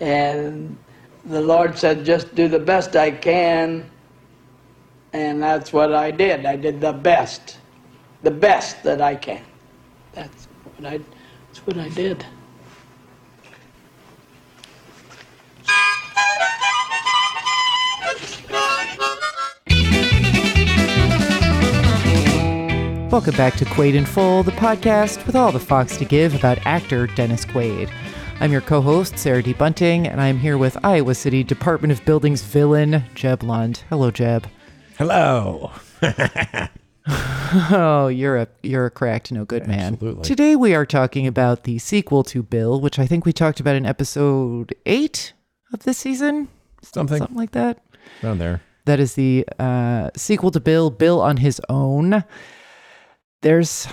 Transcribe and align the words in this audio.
And 0.00 0.76
the 1.24 1.40
Lord 1.40 1.76
said, 1.76 2.04
just 2.04 2.34
do 2.34 2.48
the 2.48 2.58
best 2.58 2.96
I 2.96 3.10
can. 3.10 3.90
And 5.12 5.42
that's 5.42 5.72
what 5.72 5.94
I 5.94 6.10
did. 6.10 6.46
I 6.46 6.56
did 6.56 6.80
the 6.80 6.92
best, 6.92 7.58
the 8.22 8.30
best 8.30 8.82
that 8.84 9.00
I 9.00 9.14
can. 9.16 9.42
That's 10.12 10.46
what 10.76 10.92
I, 10.92 11.00
that's 11.46 11.66
what 11.66 11.78
I 11.78 11.88
did. 11.90 12.24
Welcome 23.10 23.36
back 23.36 23.56
to 23.56 23.64
Quaid 23.64 23.94
in 23.94 24.04
Full, 24.04 24.42
the 24.42 24.52
podcast 24.52 25.26
with 25.26 25.34
all 25.34 25.50
the 25.50 25.58
Fox 25.58 25.96
to 25.96 26.04
give 26.04 26.34
about 26.34 26.58
actor 26.66 27.06
Dennis 27.06 27.44
Quaid. 27.46 27.90
I'm 28.40 28.52
your 28.52 28.60
co 28.60 28.80
host, 28.80 29.18
Sarah 29.18 29.42
D. 29.42 29.52
Bunting, 29.52 30.06
and 30.06 30.20
I'm 30.20 30.38
here 30.38 30.56
with 30.58 30.76
Iowa 30.84 31.14
City 31.14 31.42
Department 31.42 31.90
of 31.92 32.04
Buildings 32.04 32.40
villain, 32.40 33.04
Jeb 33.14 33.42
Lund. 33.42 33.82
Hello, 33.88 34.10
Jeb. 34.10 34.46
Hello. 34.96 35.72
Oh, 37.70 38.08
you're 38.08 38.36
a 38.36 38.46
you're 38.62 38.84
a 38.84 38.90
cracked 38.90 39.32
no 39.32 39.46
good 39.46 39.66
man. 39.66 39.94
Absolutely. 39.94 40.22
Today 40.24 40.54
we 40.54 40.74
are 40.74 40.84
talking 40.84 41.26
about 41.26 41.64
the 41.64 41.78
sequel 41.78 42.22
to 42.24 42.42
Bill, 42.42 42.78
which 42.82 42.98
I 42.98 43.06
think 43.06 43.24
we 43.24 43.32
talked 43.32 43.58
about 43.60 43.74
in 43.76 43.86
episode 43.86 44.74
eight 44.84 45.32
of 45.72 45.84
this 45.84 45.96
season, 45.96 46.48
Something 46.82 47.16
something 47.20 47.34
like 47.38 47.52
that. 47.52 47.82
around 48.22 48.36
there. 48.40 48.60
That 48.84 49.00
is 49.00 49.14
the 49.14 49.46
uh, 49.58 50.10
sequel 50.14 50.50
to 50.50 50.60
Bill, 50.60 50.90
Bill 50.90 51.22
on 51.22 51.38
his 51.38 51.62
own. 51.70 52.22
There's 53.40 53.86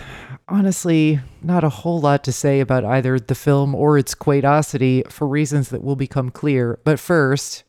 honestly 0.48 1.20
not 1.42 1.64
a 1.64 1.70
whole 1.70 2.00
lot 2.00 2.24
to 2.24 2.32
say 2.32 2.60
about 2.60 2.86
either 2.86 3.20
the 3.20 3.36
film 3.36 3.76
or 3.76 3.98
its 3.98 4.16
quaidosity 4.16 5.04
for 5.10 5.28
reasons 5.28 5.70
that 5.70 5.84
will 5.84 5.96
become 5.96 6.32
clear. 6.32 6.80
But 6.84 7.00
first, 7.00 7.64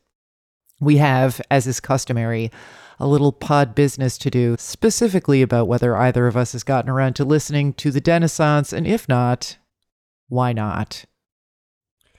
we 0.79 0.97
have, 0.97 1.41
as 1.49 1.67
is 1.67 1.79
customary, 1.79 2.51
a 2.99 3.07
little 3.07 3.31
pod 3.31 3.75
business 3.75 4.17
to 4.19 4.29
do, 4.29 4.55
specifically 4.57 5.41
about 5.41 5.67
whether 5.67 5.95
either 5.95 6.27
of 6.27 6.35
us 6.35 6.53
has 6.53 6.63
gotten 6.63 6.89
around 6.89 7.15
to 7.15 7.25
listening 7.25 7.73
to 7.73 7.91
the 7.91 8.01
Renaissance, 8.05 8.73
and 8.73 8.87
if 8.87 9.07
not, 9.07 9.57
why 10.29 10.51
not? 10.53 11.05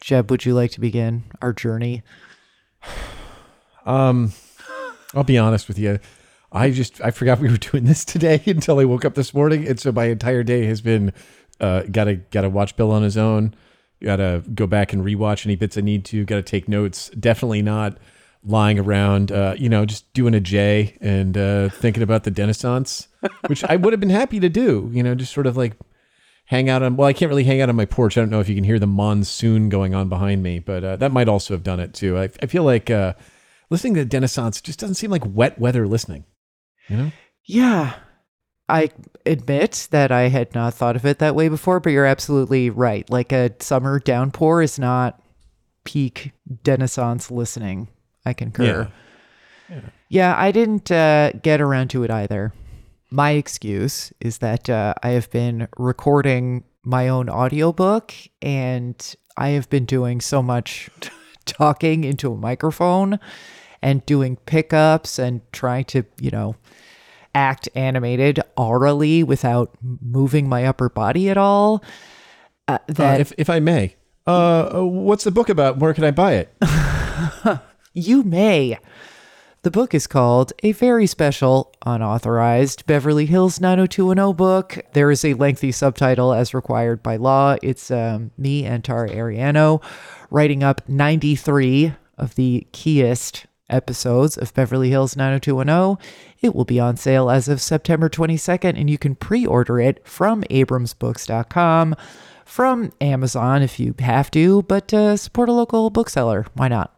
Jeb, 0.00 0.30
would 0.30 0.44
you 0.44 0.54
like 0.54 0.70
to 0.72 0.80
begin 0.80 1.24
our 1.42 1.52
journey? 1.52 2.02
Um, 3.86 4.34
I'll 5.14 5.24
be 5.24 5.38
honest 5.38 5.66
with 5.66 5.78
you. 5.78 5.98
I 6.50 6.70
just 6.70 7.00
I 7.02 7.10
forgot 7.10 7.40
we 7.40 7.50
were 7.50 7.56
doing 7.56 7.84
this 7.84 8.04
today 8.04 8.42
until 8.46 8.78
I 8.78 8.84
woke 8.84 9.04
up 9.04 9.14
this 9.14 9.34
morning, 9.34 9.66
and 9.66 9.78
so 9.78 9.92
my 9.92 10.06
entire 10.06 10.42
day 10.42 10.64
has 10.66 10.80
been 10.80 11.12
uh, 11.60 11.82
gotta 11.90 12.16
gotta 12.16 12.48
watch 12.48 12.76
Bill 12.76 12.90
on 12.90 13.02
his 13.02 13.16
own. 13.16 13.54
Gotta 14.02 14.42
go 14.54 14.66
back 14.66 14.92
and 14.92 15.04
rewatch 15.04 15.44
any 15.44 15.56
bits 15.56 15.76
I 15.76 15.80
need 15.80 16.04
to. 16.06 16.24
Gotta 16.24 16.42
take 16.42 16.68
notes. 16.68 17.10
Definitely 17.10 17.62
not 17.62 17.98
lying 18.44 18.78
around. 18.78 19.32
Uh, 19.32 19.54
you 19.58 19.68
know, 19.68 19.84
just 19.84 20.12
doing 20.14 20.34
a 20.34 20.40
J 20.40 20.96
and 21.00 21.36
uh, 21.36 21.68
thinking 21.68 22.02
about 22.02 22.24
the 22.24 22.30
Renaissance, 22.30 23.08
which 23.46 23.64
I 23.64 23.76
would 23.76 23.92
have 23.92 24.00
been 24.00 24.10
happy 24.10 24.40
to 24.40 24.48
do. 24.48 24.90
You 24.92 25.02
know, 25.02 25.14
just 25.14 25.32
sort 25.32 25.46
of 25.46 25.56
like 25.56 25.74
hang 26.46 26.70
out 26.70 26.82
on. 26.82 26.96
Well, 26.96 27.08
I 27.08 27.12
can't 27.12 27.28
really 27.28 27.44
hang 27.44 27.60
out 27.60 27.68
on 27.68 27.76
my 27.76 27.84
porch. 27.84 28.16
I 28.16 28.20
don't 28.20 28.30
know 28.30 28.40
if 28.40 28.48
you 28.48 28.54
can 28.54 28.64
hear 28.64 28.78
the 28.78 28.86
monsoon 28.86 29.68
going 29.68 29.94
on 29.94 30.08
behind 30.08 30.42
me, 30.42 30.60
but 30.60 30.82
uh, 30.82 30.96
that 30.96 31.12
might 31.12 31.28
also 31.28 31.52
have 31.54 31.62
done 31.62 31.80
it 31.80 31.92
too. 31.92 32.16
I, 32.16 32.30
I 32.42 32.46
feel 32.46 32.62
like 32.62 32.88
uh, 32.88 33.12
listening 33.68 33.94
to 33.94 34.04
the 34.04 34.16
Renaissance 34.16 34.60
just 34.60 34.78
doesn't 34.78 34.94
seem 34.94 35.10
like 35.10 35.22
wet 35.26 35.58
weather 35.58 35.86
listening. 35.86 36.24
You 36.88 36.96
know? 36.96 37.12
Yeah. 37.44 37.94
I 38.68 38.90
admit 39.24 39.88
that 39.90 40.12
I 40.12 40.28
had 40.28 40.54
not 40.54 40.74
thought 40.74 40.96
of 40.96 41.06
it 41.06 41.18
that 41.20 41.34
way 41.34 41.48
before, 41.48 41.80
but 41.80 41.90
you're 41.90 42.04
absolutely 42.04 42.68
right. 42.68 43.08
Like 43.08 43.32
a 43.32 43.54
summer 43.60 43.98
downpour 43.98 44.62
is 44.62 44.78
not 44.78 45.22
peak 45.84 46.32
Renaissance 46.66 47.30
listening. 47.30 47.88
I 48.26 48.34
concur. 48.34 48.90
Yeah, 50.10 50.34
I 50.36 50.52
didn't 50.52 50.90
uh, 50.90 51.32
get 51.42 51.60
around 51.60 51.88
to 51.90 52.02
it 52.02 52.10
either. 52.10 52.52
My 53.10 53.32
excuse 53.32 54.12
is 54.20 54.38
that 54.38 54.68
uh, 54.68 54.94
I 55.02 55.10
have 55.10 55.30
been 55.30 55.68
recording 55.78 56.64
my 56.84 57.08
own 57.08 57.30
audiobook 57.30 58.12
and 58.42 59.14
I 59.36 59.48
have 59.50 59.70
been 59.70 59.84
doing 59.86 60.20
so 60.20 60.42
much 60.42 60.90
talking 61.46 62.04
into 62.04 62.32
a 62.32 62.36
microphone 62.36 63.18
and 63.82 64.04
doing 64.06 64.36
pickups 64.46 65.18
and 65.18 65.40
trying 65.52 65.84
to, 65.86 66.04
you 66.20 66.30
know, 66.30 66.56
act 67.34 67.68
animated 67.74 68.40
orally 68.56 69.22
without 69.22 69.76
moving 69.82 70.48
my 70.48 70.64
upper 70.66 70.88
body 70.88 71.28
at 71.30 71.36
all. 71.36 71.82
Uh, 72.66 72.78
Uh, 72.88 72.92
that 72.94 73.20
if 73.20 73.32
if 73.38 73.48
I 73.48 73.60
may, 73.60 73.96
uh, 74.26 74.70
uh, 74.74 74.84
what's 74.84 75.24
the 75.24 75.30
book 75.30 75.48
about? 75.48 75.78
Where 75.78 75.94
can 75.94 76.04
I 76.04 76.10
buy 76.10 76.34
it? 76.34 76.52
You 77.94 78.22
may. 78.22 78.78
The 79.62 79.70
book 79.72 79.92
is 79.92 80.06
called 80.06 80.52
A 80.62 80.70
Very 80.70 81.06
Special, 81.08 81.74
Unauthorized 81.84 82.86
Beverly 82.86 83.26
Hills 83.26 83.60
90210 83.60 84.36
book. 84.36 84.78
There 84.92 85.10
is 85.10 85.24
a 85.24 85.34
lengthy 85.34 85.72
subtitle 85.72 86.32
as 86.32 86.54
required 86.54 87.02
by 87.02 87.16
law. 87.16 87.56
It's 87.60 87.90
um, 87.90 88.30
me 88.38 88.64
and 88.64 88.84
Tara 88.84 89.08
Ariano 89.10 89.82
writing 90.30 90.62
up 90.62 90.88
93 90.88 91.94
of 92.16 92.36
the 92.36 92.68
keyest 92.70 93.46
episodes 93.70 94.36
of 94.38 94.52
Beverly 94.54 94.90
Hills 94.90 95.16
90210. 95.16 95.96
It 96.40 96.54
will 96.54 96.64
be 96.64 96.80
on 96.80 96.96
sale 96.96 97.30
as 97.30 97.48
of 97.48 97.60
September 97.60 98.08
22nd, 98.08 98.78
and 98.78 98.88
you 98.88 98.98
can 98.98 99.14
pre 99.14 99.44
order 99.46 99.80
it 99.80 100.06
from 100.06 100.42
abramsbooks.com, 100.44 101.94
from 102.44 102.92
Amazon 103.00 103.62
if 103.62 103.78
you 103.78 103.94
have 103.98 104.30
to, 104.32 104.62
but 104.62 104.92
uh, 104.94 105.16
support 105.16 105.48
a 105.48 105.52
local 105.52 105.90
bookseller. 105.90 106.46
Why 106.54 106.68
not? 106.68 106.94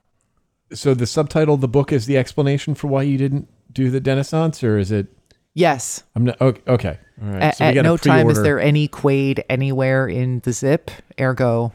So 0.73 0.95
the 0.95 1.07
subtitle 1.07 1.55
of 1.57 1.61
the 1.61 1.69
book 1.69 1.93
is 1.93 2.07
the 2.07 2.17
explanation 2.17 2.75
for 2.75 2.87
why 2.87 3.03
you 3.03 3.19
didn't 3.19 3.49
do 3.73 3.91
the 3.91 4.01
Renaissance, 4.01 4.63
or 4.63 4.79
is 4.79 4.93
it? 4.93 5.07
Yes. 5.55 6.05
I'm 6.15 6.25
not 6.25 6.41
okay. 6.41 6.61
okay. 6.69 6.99
All 7.21 7.29
right. 7.29 7.53
A- 7.53 7.57
so 7.57 7.65
at 7.65 7.75
no 7.75 7.97
time 7.97 8.31
is 8.31 8.41
there 8.43 8.61
any 8.61 8.87
Quaid 8.87 9.43
anywhere 9.51 10.07
in 10.07 10.39
the 10.41 10.53
zip. 10.53 10.91
Ergo, 11.21 11.73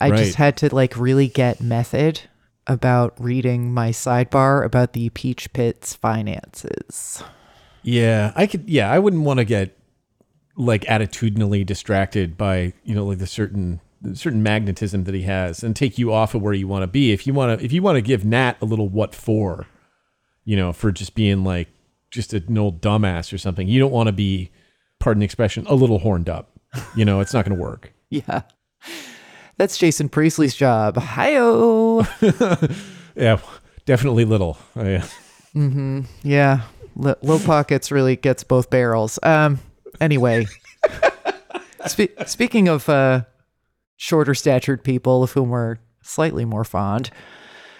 I 0.00 0.10
Right. 0.10 0.18
just 0.18 0.34
had 0.36 0.58
to 0.58 0.74
like 0.74 0.96
really 0.98 1.28
get 1.28 1.62
method 1.62 2.20
about 2.66 3.14
reading 3.18 3.72
my 3.72 3.90
sidebar 3.90 4.64
about 4.64 4.92
the 4.92 5.10
Peach 5.10 5.52
Pit's 5.52 5.94
finances. 5.94 7.22
Yeah, 7.82 8.32
I 8.34 8.46
could. 8.46 8.68
Yeah, 8.68 8.90
I 8.90 8.98
wouldn't 8.98 9.22
want 9.22 9.38
to 9.38 9.44
get 9.44 9.76
like 10.56 10.82
attitudinally 10.84 11.64
distracted 11.64 12.36
by 12.36 12.72
you 12.84 12.94
know 12.94 13.04
like 13.04 13.18
the 13.18 13.26
certain 13.26 13.80
the 14.02 14.16
certain 14.16 14.42
magnetism 14.42 15.04
that 15.04 15.14
he 15.14 15.22
has 15.22 15.62
and 15.62 15.74
take 15.74 15.98
you 15.98 16.12
off 16.12 16.34
of 16.34 16.42
where 16.42 16.52
you 16.52 16.68
want 16.68 16.82
to 16.82 16.86
be. 16.86 17.12
If 17.12 17.26
you 17.26 17.34
want 17.34 17.58
to, 17.58 17.64
if 17.64 17.72
you 17.72 17.82
want 17.82 17.96
to 17.96 18.02
give 18.02 18.24
Nat 18.24 18.54
a 18.60 18.64
little 18.64 18.88
what 18.88 19.14
for, 19.14 19.66
you 20.44 20.56
know, 20.56 20.72
for 20.72 20.92
just 20.92 21.14
being 21.14 21.44
like 21.44 21.68
just 22.10 22.32
an 22.32 22.56
old 22.56 22.80
dumbass 22.80 23.32
or 23.32 23.38
something, 23.38 23.68
you 23.68 23.78
don't 23.80 23.92
want 23.92 24.06
to 24.08 24.12
be, 24.12 24.50
pardon 24.98 25.20
the 25.20 25.24
expression, 25.24 25.66
a 25.66 25.74
little 25.74 25.98
horned 25.98 26.28
up. 26.28 26.52
You 26.94 27.04
know, 27.04 27.20
it's 27.20 27.32
not 27.32 27.44
going 27.44 27.56
to 27.56 27.62
work. 27.62 27.92
Yeah. 28.08 28.42
That's 29.58 29.78
Jason 29.78 30.08
Priestley's 30.08 30.54
job. 30.54 30.96
Hi-oh. 30.98 32.06
Yeah, 33.18 33.38
definitely 33.86 34.26
little. 34.26 34.58
Oh, 34.76 34.84
yeah. 34.84 35.06
yeah. 36.22 36.60
Li- 36.96 37.14
Low 37.22 37.38
Pockets 37.38 37.90
really 37.90 38.14
gets 38.16 38.44
both 38.44 38.68
barrels. 38.68 39.18
Um 39.22 39.58
anyway. 40.02 40.46
Spe- 41.86 42.10
speaking 42.26 42.68
of 42.68 42.86
uh 42.90 43.22
shorter 43.96 44.34
statured 44.34 44.84
people 44.84 45.22
of 45.22 45.32
whom 45.32 45.48
we're 45.48 45.78
slightly 46.02 46.44
more 46.44 46.62
fond, 46.64 47.10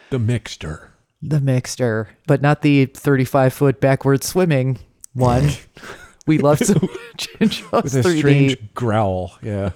The 0.09 0.19
mixture. 0.19 0.91
the 1.21 1.39
mixter, 1.41 2.07
but 2.27 2.41
not 2.41 2.63
the 2.63 2.87
35 2.87 3.53
foot 3.53 3.79
backward 3.81 4.25
swimming 4.25 4.79
one. 5.13 5.51
we 6.27 6.39
love 6.39 6.61
so 6.61 6.75
much 6.81 7.29
in 7.41 7.51
Jaws 7.51 7.95
With 7.95 7.97
a 7.97 8.09
3D. 8.09 8.19
strange 8.19 8.75
growl. 8.75 9.35
Yeah. 9.43 9.73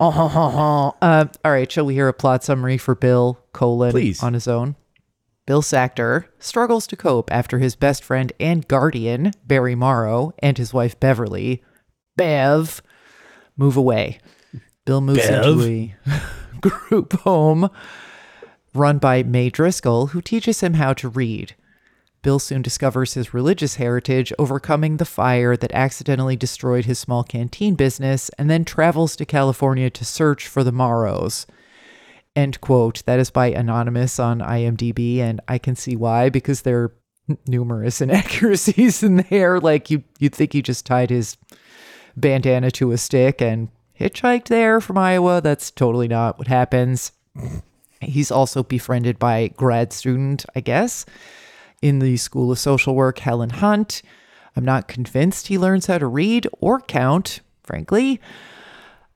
Uh, 0.00 1.26
all 1.44 1.50
right, 1.50 1.70
shall 1.70 1.84
we 1.84 1.94
hear 1.94 2.06
a 2.06 2.12
plot 2.12 2.44
summary 2.44 2.78
for 2.78 2.94
Bill 2.94 3.38
colon 3.52 3.90
Please. 3.90 4.22
on 4.22 4.32
his 4.32 4.46
own? 4.46 4.76
Bill 5.44 5.62
Sackter 5.62 6.26
struggles 6.38 6.86
to 6.88 6.96
cope 6.96 7.32
after 7.32 7.58
his 7.58 7.74
best 7.74 8.04
friend 8.04 8.32
and 8.38 8.68
guardian, 8.68 9.32
Barry 9.44 9.74
Morrow, 9.74 10.34
and 10.38 10.56
his 10.56 10.72
wife 10.72 11.00
Beverly, 11.00 11.62
Bev, 12.16 12.80
move 13.56 13.76
away. 13.76 14.20
Bill 14.84 15.00
moves 15.00 15.26
into 15.26 15.62
a 15.64 15.96
group 16.60 17.12
home 17.20 17.70
run 18.74 18.98
by 18.98 19.22
May 19.22 19.50
Driscoll, 19.50 20.08
who 20.08 20.20
teaches 20.20 20.60
him 20.60 20.74
how 20.74 20.92
to 20.94 21.08
read. 21.08 21.54
Bill 22.28 22.38
soon 22.38 22.60
discovers 22.60 23.14
his 23.14 23.32
religious 23.32 23.76
heritage, 23.76 24.34
overcoming 24.38 24.98
the 24.98 25.06
fire 25.06 25.56
that 25.56 25.72
accidentally 25.72 26.36
destroyed 26.36 26.84
his 26.84 26.98
small 26.98 27.24
canteen 27.24 27.74
business, 27.74 28.28
and 28.36 28.50
then 28.50 28.66
travels 28.66 29.16
to 29.16 29.24
California 29.24 29.88
to 29.88 30.04
search 30.04 30.46
for 30.46 30.62
the 30.62 30.70
Morrows. 30.70 31.46
End 32.36 32.60
quote. 32.60 33.02
That 33.06 33.18
is 33.18 33.30
by 33.30 33.46
Anonymous 33.46 34.18
on 34.20 34.40
IMDb, 34.40 35.20
and 35.20 35.40
I 35.48 35.56
can 35.56 35.74
see 35.74 35.96
why, 35.96 36.28
because 36.28 36.60
there 36.60 36.82
are 36.82 36.94
numerous 37.46 38.02
inaccuracies 38.02 39.02
in 39.02 39.24
there. 39.30 39.58
Like 39.58 39.90
you, 39.90 40.04
you'd 40.18 40.34
think 40.34 40.52
he 40.52 40.60
just 40.60 40.84
tied 40.84 41.08
his 41.08 41.38
bandana 42.14 42.70
to 42.72 42.92
a 42.92 42.98
stick 42.98 43.40
and 43.40 43.70
hitchhiked 43.98 44.48
there 44.48 44.82
from 44.82 44.98
Iowa. 44.98 45.40
That's 45.40 45.70
totally 45.70 46.08
not 46.08 46.36
what 46.36 46.48
happens. 46.48 47.10
He's 48.02 48.30
also 48.30 48.62
befriended 48.62 49.18
by 49.18 49.48
grad 49.56 49.94
student, 49.94 50.44
I 50.54 50.60
guess, 50.60 51.06
in 51.82 51.98
the 51.98 52.16
School 52.16 52.50
of 52.50 52.58
Social 52.58 52.94
Work, 52.94 53.18
Helen 53.18 53.50
Hunt. 53.50 54.02
I'm 54.56 54.64
not 54.64 54.88
convinced 54.88 55.46
he 55.46 55.58
learns 55.58 55.86
how 55.86 55.98
to 55.98 56.06
read 56.06 56.48
or 56.60 56.80
count, 56.80 57.40
frankly, 57.62 58.20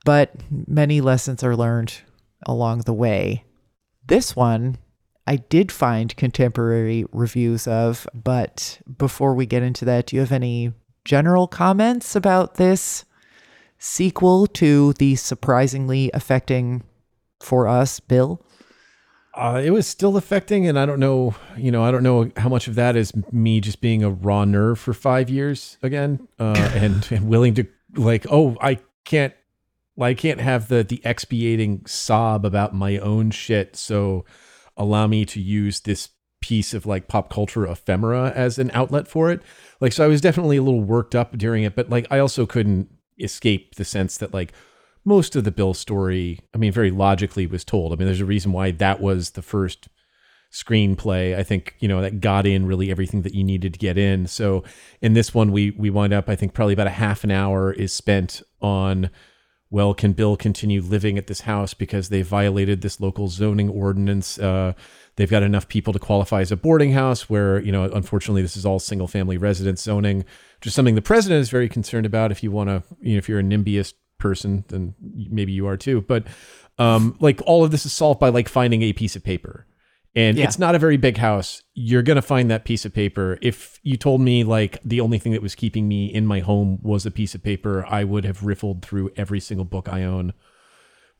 but 0.05 0.31
many 0.49 1.01
lessons 1.01 1.43
are 1.43 1.55
learned 1.55 1.95
along 2.45 2.79
the 2.81 2.93
way. 2.93 3.43
This 4.05 4.35
one 4.35 4.77
I 5.25 5.37
did 5.37 5.71
find 5.71 6.15
contemporary 6.17 7.05
reviews 7.11 7.67
of, 7.67 8.07
but 8.13 8.81
before 8.97 9.33
we 9.33 9.45
get 9.45 9.63
into 9.63 9.85
that, 9.85 10.07
do 10.07 10.17
you 10.17 10.21
have 10.21 10.33
any 10.33 10.73
general 11.05 11.47
comments 11.47 12.15
about 12.15 12.55
this 12.55 13.05
sequel 13.77 14.47
to 14.47 14.93
the 14.93 15.15
surprisingly 15.15 16.11
affecting 16.13 16.83
for 17.39 17.67
us, 17.67 17.99
Bill? 17.99 18.45
Uh, 19.35 19.59
it 19.63 19.71
was 19.71 19.87
still 19.87 20.15
affecting, 20.15 20.67
and 20.67 20.77
I 20.77 20.85
don't 20.85 20.99
know, 20.99 21.33
you 21.57 21.71
know, 21.71 21.83
I 21.83 21.89
don't 21.89 22.03
know 22.03 22.31
how 22.37 22.49
much 22.49 22.67
of 22.67 22.75
that 22.75 22.95
is 22.95 23.13
me 23.31 23.61
just 23.61 23.81
being 23.81 24.03
a 24.03 24.09
raw 24.11 24.45
nerve 24.45 24.77
for 24.77 24.93
five 24.93 25.27
years 25.27 25.77
again, 25.81 26.27
uh, 26.39 26.53
and, 26.75 27.07
and 27.11 27.27
willing 27.27 27.55
to 27.55 27.65
like, 27.95 28.27
oh, 28.29 28.55
I 28.61 28.79
can't, 29.05 29.33
I 29.99 30.13
can't 30.13 30.39
have 30.39 30.67
the 30.67 30.83
the 30.83 31.01
expiating 31.03 31.85
sob 31.85 32.45
about 32.45 32.73
my 32.75 32.97
own 32.97 33.31
shit. 33.31 33.75
So 33.75 34.25
allow 34.75 35.07
me 35.07 35.25
to 35.25 35.39
use 35.39 35.81
this 35.81 36.09
piece 36.41 36.73
of 36.73 36.85
like 36.85 37.07
pop 37.07 37.31
culture 37.31 37.65
ephemera 37.65 38.31
as 38.35 38.59
an 38.59 38.69
outlet 38.73 39.07
for 39.07 39.31
it. 39.31 39.41
Like, 39.79 39.93
so 39.93 40.03
I 40.03 40.07
was 40.07 40.21
definitely 40.21 40.57
a 40.57 40.63
little 40.63 40.83
worked 40.83 41.15
up 41.15 41.37
during 41.37 41.63
it, 41.63 41.75
but 41.75 41.89
like, 41.89 42.05
I 42.11 42.19
also 42.19 42.45
couldn't 42.45 42.89
escape 43.19 43.75
the 43.75 43.85
sense 43.85 44.17
that 44.17 44.33
like 44.33 44.53
most 45.05 45.35
of 45.35 45.43
the 45.43 45.51
Bill 45.51 45.73
story, 45.73 46.39
I 46.53 46.57
mean, 46.57 46.71
very 46.71 46.91
logically 46.91 47.45
was 47.45 47.63
told. 47.63 47.91
I 47.91 47.95
mean, 47.95 48.05
there's 48.05 48.21
a 48.21 48.25
reason 48.25 48.51
why 48.51 48.71
that 48.71 49.01
was 49.01 49.31
the 49.31 49.41
first 49.41 49.89
screenplay. 50.51 51.35
I 51.37 51.43
think, 51.43 51.75
you 51.79 51.87
know, 51.87 52.01
that 52.01 52.21
got 52.21 52.45
in 52.45 52.65
really 52.65 52.91
everything 52.91 53.23
that 53.23 53.33
you 53.33 53.43
needed 53.43 53.73
to 53.73 53.79
get 53.79 53.97
in. 53.97 54.27
So 54.27 54.63
in 55.01 55.13
this 55.13 55.33
one, 55.33 55.51
we, 55.51 55.71
we 55.71 55.89
wind 55.89 56.13
up, 56.13 56.29
I 56.29 56.35
think 56.35 56.53
probably 56.53 56.73
about 56.73 56.87
a 56.87 56.91
half 56.91 57.23
an 57.23 57.31
hour 57.31 57.71
is 57.71 57.91
spent 57.91 58.41
on 58.61 59.09
well, 59.73 59.95
can 59.95 60.13
Bill 60.13 60.37
continue 60.37 60.83
living 60.83 61.17
at 61.17 61.25
this 61.25 61.41
house 61.41 61.73
because 61.73 62.09
they 62.09 62.21
violated 62.21 62.81
this 62.81 62.99
local 62.99 63.27
zoning 63.27 63.69
ordinance? 63.69 64.37
Uh, 64.37 64.73
they've 65.15 65.31
got 65.31 65.41
enough 65.41 65.67
people 65.67 65.91
to 65.93 65.97
qualify 65.97 66.41
as 66.41 66.51
a 66.51 66.55
boarding 66.55 66.91
house, 66.91 67.27
where 67.27 67.59
you 67.59 67.71
know, 67.71 67.85
unfortunately, 67.85 68.43
this 68.43 68.55
is 68.55 68.67
all 68.67 68.77
single-family 68.77 69.35
residence 69.35 69.81
zoning, 69.81 70.17
which 70.59 70.67
is 70.67 70.75
something 70.75 70.93
the 70.93 71.01
president 71.01 71.41
is 71.41 71.49
very 71.49 71.67
concerned 71.67 72.05
about. 72.05 72.31
If 72.31 72.43
you 72.43 72.51
want 72.51 72.69
to, 72.69 72.83
you 73.01 73.13
know, 73.13 73.17
if 73.17 73.27
you're 73.27 73.39
a 73.39 73.43
NIMBYist 73.43 73.95
person, 74.23 74.65
then 74.69 74.95
maybe 74.99 75.51
you 75.51 75.67
are 75.67 75.77
too. 75.77 76.01
But 76.01 76.25
um, 76.79 77.15
like 77.19 77.41
all 77.45 77.63
of 77.63 77.69
this 77.69 77.85
is 77.85 77.93
solved 77.93 78.19
by 78.19 78.29
like 78.29 78.49
finding 78.49 78.81
a 78.81 78.93
piece 78.93 79.15
of 79.15 79.23
paper 79.23 79.67
and 80.15 80.37
yeah. 80.37 80.43
it's 80.43 80.59
not 80.59 80.75
a 80.75 80.79
very 80.79 80.97
big 80.97 81.17
house. 81.17 81.63
You're 81.73 82.03
going 82.03 82.17
to 82.17 82.21
find 82.21 82.51
that 82.51 82.65
piece 82.65 82.85
of 82.85 82.93
paper. 82.93 83.39
If 83.41 83.79
you 83.81 83.97
told 83.97 84.21
me 84.21 84.43
like 84.43 84.79
the 84.85 85.01
only 85.01 85.17
thing 85.17 85.31
that 85.31 85.41
was 85.41 85.55
keeping 85.55 85.87
me 85.87 86.05
in 86.05 86.27
my 86.27 86.39
home 86.39 86.79
was 86.83 87.05
a 87.05 87.11
piece 87.11 87.33
of 87.33 87.43
paper, 87.43 87.85
I 87.87 88.03
would 88.03 88.23
have 88.23 88.43
riffled 88.43 88.83
through 88.83 89.11
every 89.15 89.39
single 89.39 89.65
book 89.65 89.89
I 89.91 90.03
own 90.03 90.33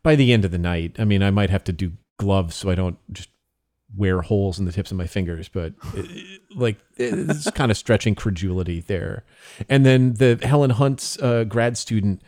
by 0.03 0.15
the 0.15 0.31
end 0.31 0.45
of 0.45 0.51
the 0.51 0.59
night. 0.59 0.95
I 0.99 1.05
mean, 1.05 1.23
I 1.23 1.31
might 1.31 1.49
have 1.49 1.63
to 1.65 1.73
do 1.73 1.93
gloves 2.19 2.55
so 2.55 2.69
I 2.69 2.75
don't 2.75 2.97
just 3.11 3.29
wear 3.95 4.21
holes 4.21 4.59
in 4.59 4.65
the 4.65 4.71
tips 4.71 4.91
of 4.91 4.97
my 4.97 5.07
fingers, 5.07 5.49
but 5.49 5.73
it, 5.95 6.41
like 6.55 6.77
it's 6.97 7.49
kind 7.51 7.71
of 7.71 7.77
stretching 7.77 8.13
credulity 8.13 8.79
there. 8.81 9.23
And 9.69 9.85
then 9.85 10.13
the 10.15 10.39
Helen 10.43 10.71
Hunt's 10.71 11.17
uh, 11.19 11.45
grad 11.45 11.77
student 11.79 12.21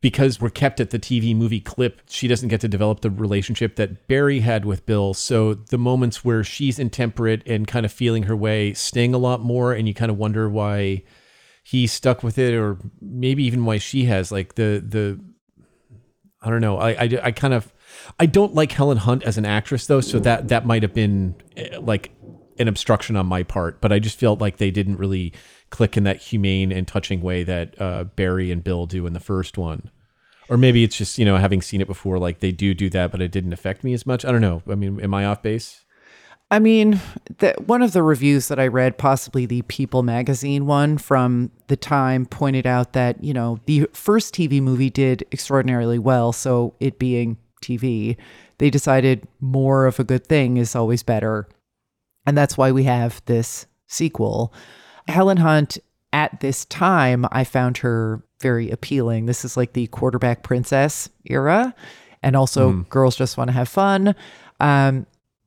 because 0.00 0.40
we're 0.40 0.50
kept 0.50 0.80
at 0.80 0.90
the 0.90 0.98
TV 0.98 1.36
movie 1.36 1.60
clip, 1.60 2.00
she 2.08 2.26
doesn't 2.26 2.48
get 2.48 2.60
to 2.62 2.68
develop 2.68 3.00
the 3.00 3.10
relationship 3.10 3.76
that 3.76 4.08
Barry 4.08 4.40
had 4.40 4.64
with 4.64 4.86
Bill. 4.86 5.12
So 5.12 5.54
the 5.54 5.78
moments 5.78 6.24
where 6.24 6.42
she's 6.42 6.78
intemperate 6.78 7.42
and 7.46 7.66
kind 7.66 7.84
of 7.84 7.92
feeling 7.92 8.22
her 8.24 8.36
way 8.36 8.72
sting 8.72 9.14
a 9.14 9.18
lot 9.18 9.42
more, 9.42 9.72
and 9.72 9.86
you 9.86 9.94
kind 9.94 10.10
of 10.10 10.16
wonder 10.16 10.48
why 10.48 11.02
he 11.62 11.86
stuck 11.86 12.22
with 12.22 12.38
it, 12.38 12.54
or 12.54 12.78
maybe 13.00 13.44
even 13.44 13.64
why 13.64 13.78
she 13.78 14.04
has. 14.04 14.32
Like 14.32 14.54
the 14.54 14.82
the, 14.86 15.20
I 16.40 16.48
don't 16.48 16.62
know. 16.62 16.78
I 16.78 16.90
I, 16.92 17.20
I 17.24 17.32
kind 17.32 17.52
of 17.52 17.72
I 18.18 18.26
don't 18.26 18.54
like 18.54 18.72
Helen 18.72 18.98
Hunt 18.98 19.22
as 19.24 19.36
an 19.36 19.44
actress 19.44 19.86
though, 19.86 20.00
so 20.00 20.18
that 20.20 20.48
that 20.48 20.66
might 20.66 20.82
have 20.82 20.94
been 20.94 21.34
eh, 21.56 21.78
like 21.78 22.12
an 22.60 22.68
obstruction 22.68 23.16
on 23.16 23.26
my 23.26 23.42
part. 23.42 23.80
But 23.80 23.92
I 23.92 23.98
just 23.98 24.18
felt 24.18 24.40
like 24.40 24.58
they 24.58 24.70
didn't 24.70 24.96
really 24.98 25.32
click 25.70 25.96
in 25.96 26.04
that 26.04 26.18
humane 26.18 26.70
and 26.70 26.86
touching 26.86 27.22
way 27.22 27.42
that 27.44 27.80
uh, 27.80 28.04
Barry 28.04 28.50
and 28.50 28.62
Bill 28.62 28.86
do 28.86 29.06
in 29.06 29.12
the 29.12 29.20
first 29.20 29.58
one. 29.58 29.90
Or 30.48 30.56
maybe 30.56 30.82
it's 30.82 30.96
just, 30.96 31.16
you 31.16 31.24
know, 31.24 31.36
having 31.36 31.62
seen 31.62 31.80
it 31.80 31.86
before, 31.86 32.18
like 32.18 32.40
they 32.40 32.50
do 32.50 32.74
do 32.74 32.90
that, 32.90 33.12
but 33.12 33.22
it 33.22 33.30
didn't 33.30 33.52
affect 33.52 33.84
me 33.84 33.94
as 33.94 34.04
much. 34.04 34.24
I 34.24 34.32
don't 34.32 34.40
know. 34.40 34.62
I 34.68 34.74
mean, 34.74 35.00
am 35.00 35.14
I 35.14 35.24
off 35.24 35.42
base? 35.42 35.84
I 36.50 36.58
mean, 36.58 37.00
the, 37.38 37.54
one 37.64 37.80
of 37.80 37.92
the 37.92 38.02
reviews 38.02 38.48
that 38.48 38.58
I 38.58 38.66
read, 38.66 38.98
possibly 38.98 39.46
the 39.46 39.62
People 39.62 40.02
magazine 40.02 40.66
one 40.66 40.98
from 40.98 41.52
the 41.68 41.76
time, 41.76 42.26
pointed 42.26 42.66
out 42.66 42.92
that, 42.94 43.22
you 43.22 43.32
know, 43.32 43.60
the 43.66 43.88
first 43.92 44.34
TV 44.34 44.60
movie 44.60 44.90
did 44.90 45.24
extraordinarily 45.30 46.00
well. 46.00 46.32
So 46.32 46.74
it 46.80 46.98
being 46.98 47.38
TV, 47.62 48.16
they 48.58 48.70
decided 48.70 49.28
more 49.40 49.86
of 49.86 50.00
a 50.00 50.04
good 50.04 50.26
thing 50.26 50.56
is 50.56 50.74
always 50.74 51.04
better. 51.04 51.46
And 52.26 52.36
that's 52.36 52.56
why 52.56 52.72
we 52.72 52.84
have 52.84 53.22
this 53.26 53.66
sequel. 53.86 54.52
Helen 55.08 55.38
Hunt, 55.38 55.78
at 56.12 56.40
this 56.40 56.64
time, 56.66 57.26
I 57.30 57.44
found 57.44 57.78
her 57.78 58.22
very 58.40 58.70
appealing. 58.70 59.26
This 59.26 59.44
is 59.44 59.56
like 59.56 59.74
the 59.74 59.86
quarterback 59.88 60.42
princess 60.42 61.08
era, 61.24 61.74
and 62.22 62.34
also 62.36 62.72
mm. 62.72 62.88
girls 62.88 63.16
just 63.16 63.36
want 63.36 63.48
to 63.48 63.52
have 63.52 63.68
fun. 63.68 64.14
Um, 64.58 65.06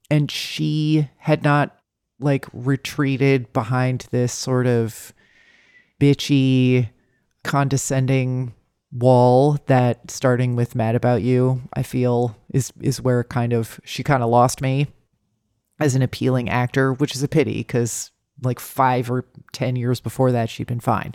and 0.10 0.30
she 0.31 1.10
had 1.18 1.44
not 1.44 1.75
like 2.20 2.46
retreated 2.54 3.52
behind 3.52 4.08
this 4.12 4.31
sort 4.31 4.68
of 4.68 5.14
bitchy, 6.00 6.90
condescending 7.44 8.54
wall 8.94 9.58
that 9.66 10.12
starting 10.12 10.56
with 10.56 10.76
mad 10.76 10.94
about 10.94 11.24
you 11.24 11.60
i 11.74 11.81
feel 11.81 12.38
is 12.54 12.72
is 12.80 13.02
where 13.02 13.24
kind 13.24 13.52
of 13.52 13.80
she 13.84 14.04
kind 14.04 14.22
of 14.22 14.30
lost 14.30 14.62
me 14.62 14.86
as 15.83 15.95
an 15.95 16.01
appealing 16.01 16.50
actor 16.50 16.94
which 16.94 17.15
is 17.15 17.21
a 17.21 17.27
pity 17.27 17.59
because 17.59 18.12
like 18.41 18.59
five 18.59 19.09
or 19.12 19.25
10 19.51 19.75
years 19.75 20.00
before 20.00 20.31
that, 20.31 20.50
she'd 20.50 20.68
been 20.68 20.80
fine. 20.80 21.13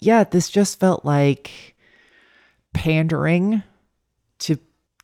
Yeah, 0.00 0.24
this 0.24 0.50
just 0.50 0.80
felt 0.80 1.04
like 1.04 1.74
pandering 2.72 3.62
to 4.40 4.58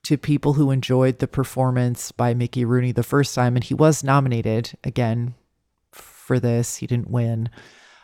to 0.05 0.17
people 0.17 0.55
who 0.55 0.71
enjoyed 0.71 1.19
the 1.19 1.29
performance 1.29 2.13
by 2.13 2.33
Mickey 2.33 2.65
Rooney 2.65 2.93
the 2.93 3.03
first 3.03 3.35
time 3.35 3.57
and 3.57 3.65
he 3.65 3.75
was 3.75 4.03
nominated 4.03 4.73
again 4.83 5.35
for 5.93 6.41
this. 6.41 6.77
He 6.77 6.87
didn't 6.87 7.11
win. 7.11 7.51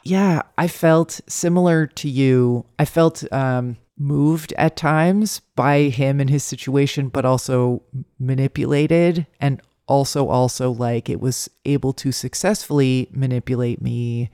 Yeah, 0.04 0.42
I 0.58 0.68
felt 0.68 1.20
similar 1.26 1.86
to 1.86 2.08
you. 2.08 2.66
I 2.78 2.84
felt 2.84 3.30
um 3.32 3.76
moved 3.96 4.52
at 4.58 4.76
times 4.76 5.40
by 5.54 5.82
him 5.82 6.20
and 6.20 6.28
his 6.28 6.42
situation 6.42 7.08
but 7.08 7.24
also 7.24 7.80
manipulated 8.18 9.24
and 9.40 9.62
also 9.86 10.28
also 10.28 10.70
like 10.70 11.08
it 11.08 11.20
was 11.20 11.48
able 11.64 11.92
to 11.92 12.12
successfully 12.12 13.08
manipulate 13.10 13.80
me 13.82 14.30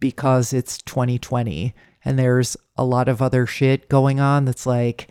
because 0.00 0.52
it's 0.52 0.78
2020 0.82 1.74
and 2.04 2.18
there's 2.18 2.56
a 2.76 2.84
lot 2.84 3.08
of 3.08 3.22
other 3.22 3.46
shit 3.46 3.88
going 3.88 4.20
on 4.20 4.44
that's 4.44 4.66
like 4.66 5.08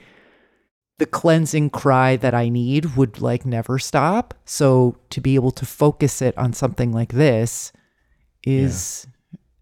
the 1.00 1.06
cleansing 1.06 1.70
cry 1.70 2.16
that 2.16 2.34
I 2.34 2.50
need 2.50 2.96
would 2.96 3.20
like 3.20 3.46
never 3.46 3.80
stop. 3.80 4.34
So 4.46 4.98
to 5.10 5.20
be 5.20 5.36
able 5.36 5.52
to 5.52 5.66
focus 5.66 6.22
it 6.22 6.38
on 6.38 6.54
something 6.54 6.92
like 6.92 7.14
this 7.14 7.72
is 8.44 9.08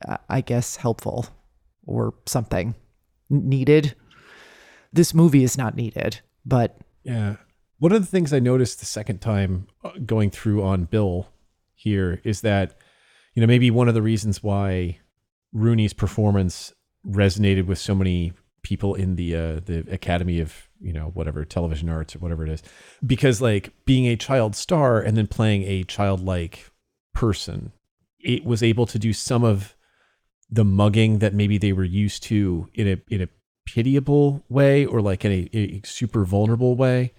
yeah. 0.08 0.18
I 0.30 0.42
guess 0.42 0.78
helpful 0.78 1.28
or 1.86 2.14
something 2.26 2.76
needed. 3.30 3.96
This 4.92 5.14
movie 5.14 5.44
is 5.44 5.58
not 5.58 5.76
needed, 5.76 6.20
but 6.46 6.78
yeah. 7.04 7.38
One 7.82 7.94
of 7.94 8.02
the 8.02 8.08
things 8.08 8.32
I 8.32 8.38
noticed 8.38 8.80
the 8.80 8.86
second 8.86 9.22
time 9.22 9.66
uh, 9.84 9.94
going 10.06 10.30
through 10.30 10.62
on 10.62 10.84
Bill 10.84 11.30
here 11.74 12.22
is 12.24 12.42
that, 12.42 12.78
you 13.34 13.42
know, 13.42 13.48
maybe 13.48 13.72
one 13.72 13.88
of 13.88 13.96
the 13.96 14.04
reasons 14.04 14.44
why 14.44 15.00
Rooney's 15.52 15.92
performance 15.92 16.72
resonated 17.04 17.66
with 17.66 17.80
so 17.80 17.96
many 17.96 18.34
people 18.62 18.94
in 18.94 19.16
the 19.16 19.36
uh, 19.36 19.62
the 19.66 19.84
Academy 19.90 20.40
of 20.40 20.70
you 20.80 20.94
know 20.94 21.10
whatever 21.16 21.44
television 21.44 21.90
arts 21.90 22.16
or 22.16 22.20
whatever 22.20 22.46
it 22.46 22.52
is, 22.52 22.62
because 23.04 23.42
like 23.42 23.74
being 23.84 24.06
a 24.06 24.16
child 24.16 24.56
star 24.56 25.02
and 25.02 25.18
then 25.18 25.26
playing 25.26 25.64
a 25.64 25.82
childlike 25.86 26.70
person, 27.16 27.72
it 28.20 28.46
was 28.46 28.62
able 28.62 28.86
to 28.86 29.00
do 29.00 29.12
some 29.12 29.44
of 29.44 29.76
the 30.52 30.64
mugging 30.64 31.18
that 31.18 31.34
maybe 31.34 31.58
they 31.58 31.74
were 31.74 31.84
used 31.84 32.22
to 32.22 32.70
in 32.76 32.88
a 32.88 32.98
in 33.10 33.24
a 33.24 33.30
pitiable 33.66 34.44
way 34.50 34.86
or 34.86 35.02
like 35.02 35.26
in 35.26 35.32
a, 35.32 35.50
a 35.58 35.82
super 35.84 36.26
vulnerable 36.26 36.76
way 36.76 37.12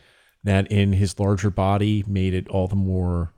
that 0.44 0.70
in 0.70 0.92
his 0.94 1.18
larger 1.18 1.50
body 1.50 2.04
made 2.06 2.34
it 2.34 2.48
all 2.48 2.66
the 2.68 2.76
more 2.76 3.32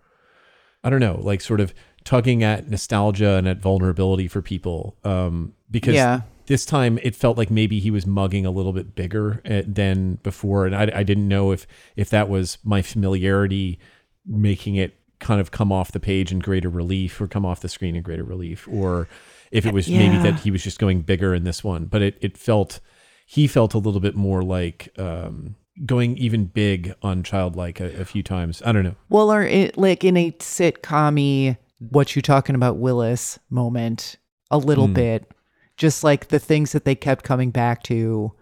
I 0.85 0.91
don't 0.91 1.01
know, 1.01 1.19
like 1.21 1.41
sort 1.41 1.61
of 1.61 1.75
tugging 2.05 2.43
at 2.43 2.69
nostalgia 2.69 3.37
and 3.37 3.49
at 3.49 3.59
vulnerability 3.59 4.29
for 4.29 4.43
people. 4.43 4.97
Um, 5.03 5.55
because 5.71 5.95
yeah. 5.95 6.21
this 6.47 6.67
time 6.67 6.99
it 7.03 7.17
felt 7.17 7.39
like 7.39 7.51
maybe 7.51 7.81
he 7.81 7.91
was 7.91 8.07
mugging 8.07 8.45
a 8.45 8.51
little 8.51 8.75
bit 8.75 8.95
bigger 8.95 9.41
uh, 9.51 9.63
than 9.67 10.17
before, 10.23 10.67
and 10.67 10.77
I, 10.77 10.91
I 10.95 11.03
didn't 11.03 11.27
know 11.27 11.51
if 11.51 11.67
if 11.97 12.11
that 12.11 12.29
was 12.29 12.59
my 12.63 12.83
familiarity 12.83 13.79
making 14.27 14.77
it 14.77 14.99
kind 15.21 15.41
of 15.41 15.51
come 15.51 15.73
off 15.73 15.91
the 15.93 16.01
page 16.01 16.31
in 16.31 16.39
greater 16.39 16.69
relief 16.69 17.19
or 17.21 17.27
come 17.27 17.47
off 17.47 17.61
the 17.61 17.69
screen 17.69 17.97
in 17.97 18.03
greater 18.03 18.25
relief, 18.25 18.69
or 18.71 19.09
if 19.51 19.65
it 19.65 19.73
was 19.73 19.89
maybe 19.89 20.19
that 20.19 20.41
he 20.41 20.51
was 20.51 20.63
just 20.63 20.79
going 20.79 21.01
bigger 21.01 21.35
in 21.35 21.45
this 21.45 21.65
one. 21.65 21.87
But 21.87 22.03
it 22.03 22.19
it 22.21 22.37
felt 22.37 22.81
he 23.25 23.47
felt 23.47 23.73
a 23.73 23.79
little 23.79 24.01
bit 24.01 24.15
more 24.15 24.43
like 24.43 24.91
um, 24.99 25.57
going 25.85 26.17
even 26.17 26.47
big 26.47 26.95
on 27.03 27.23
childlike 27.23 27.81
a, 27.81 28.01
a 28.01 28.05
few 28.05 28.23
times. 28.23 28.63
I 28.65 28.73
don't 28.73 28.85
know. 28.85 28.95
Well, 29.09 29.33
or 29.33 29.43
it, 29.43 29.77
like 29.77 30.05
in 30.05 30.17
a 30.17 30.31
sitcom 30.33 31.57
what 31.91 32.17
you 32.17 32.23
talking 32.23 32.55
about 32.55 32.77
Willis 32.77 33.39
moment, 33.51 34.17
a 34.51 34.59
little 34.59 34.87
hmm. 34.87 34.95
bit, 34.95 35.31
just 35.77 36.05
like 36.05 36.29
the 36.29 36.39
things 36.39 36.73
that 36.73 36.85
they 36.85 36.95
kept 36.95 37.25
coming 37.25 37.51
back 37.51 37.83
to, 37.85 38.33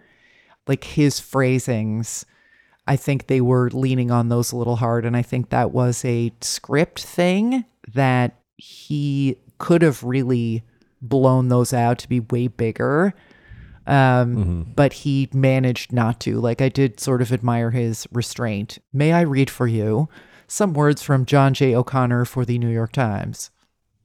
like 0.67 0.85
his 0.85 1.19
phrasings. 1.19 2.25
I 2.87 2.97
think 2.97 3.27
they 3.27 3.41
were 3.41 3.71
leaning 3.71 4.11
on 4.11 4.29
those 4.29 4.53
a 4.53 4.57
little 4.57 4.77
hard, 4.77 5.05
and 5.05 5.17
I 5.17 5.23
think 5.23 5.51
that 5.51 5.73
was 5.73 6.05
a 6.05 6.33
script 6.41 7.03
thing 7.03 7.65
that 7.95 8.41
he 8.57 9.37
could 9.59 9.83
have 9.83 10.03
really 10.03 10.65
blown 11.01 11.49
those 11.49 11.73
out 11.73 11.99
to 11.99 12.09
be 12.09 12.21
way 12.21 12.49
bigger. 12.49 13.15
Um, 13.87 14.73
but 14.77 14.93
he 14.93 15.29
managed 15.33 15.93
not 15.93 16.21
to. 16.21 16.39
Like 16.39 16.61
I 16.61 16.69
did 16.69 17.01
sort 17.01 17.23
of 17.23 17.33
admire 17.33 17.71
his 17.71 18.07
restraint. 18.12 18.79
May 18.93 19.12
I 19.12 19.23
read 19.23 19.51
for 19.51 19.67
you 19.67 20.09
some 20.47 20.75
words 20.75 21.03
from 21.03 21.27
John 21.27 21.55
J. 21.55 21.75
O'Connor 21.75 22.27
for 22.27 22.45
the 22.45 22.59
New 22.59 22.69
York 22.69 22.93
Times? 22.93 23.51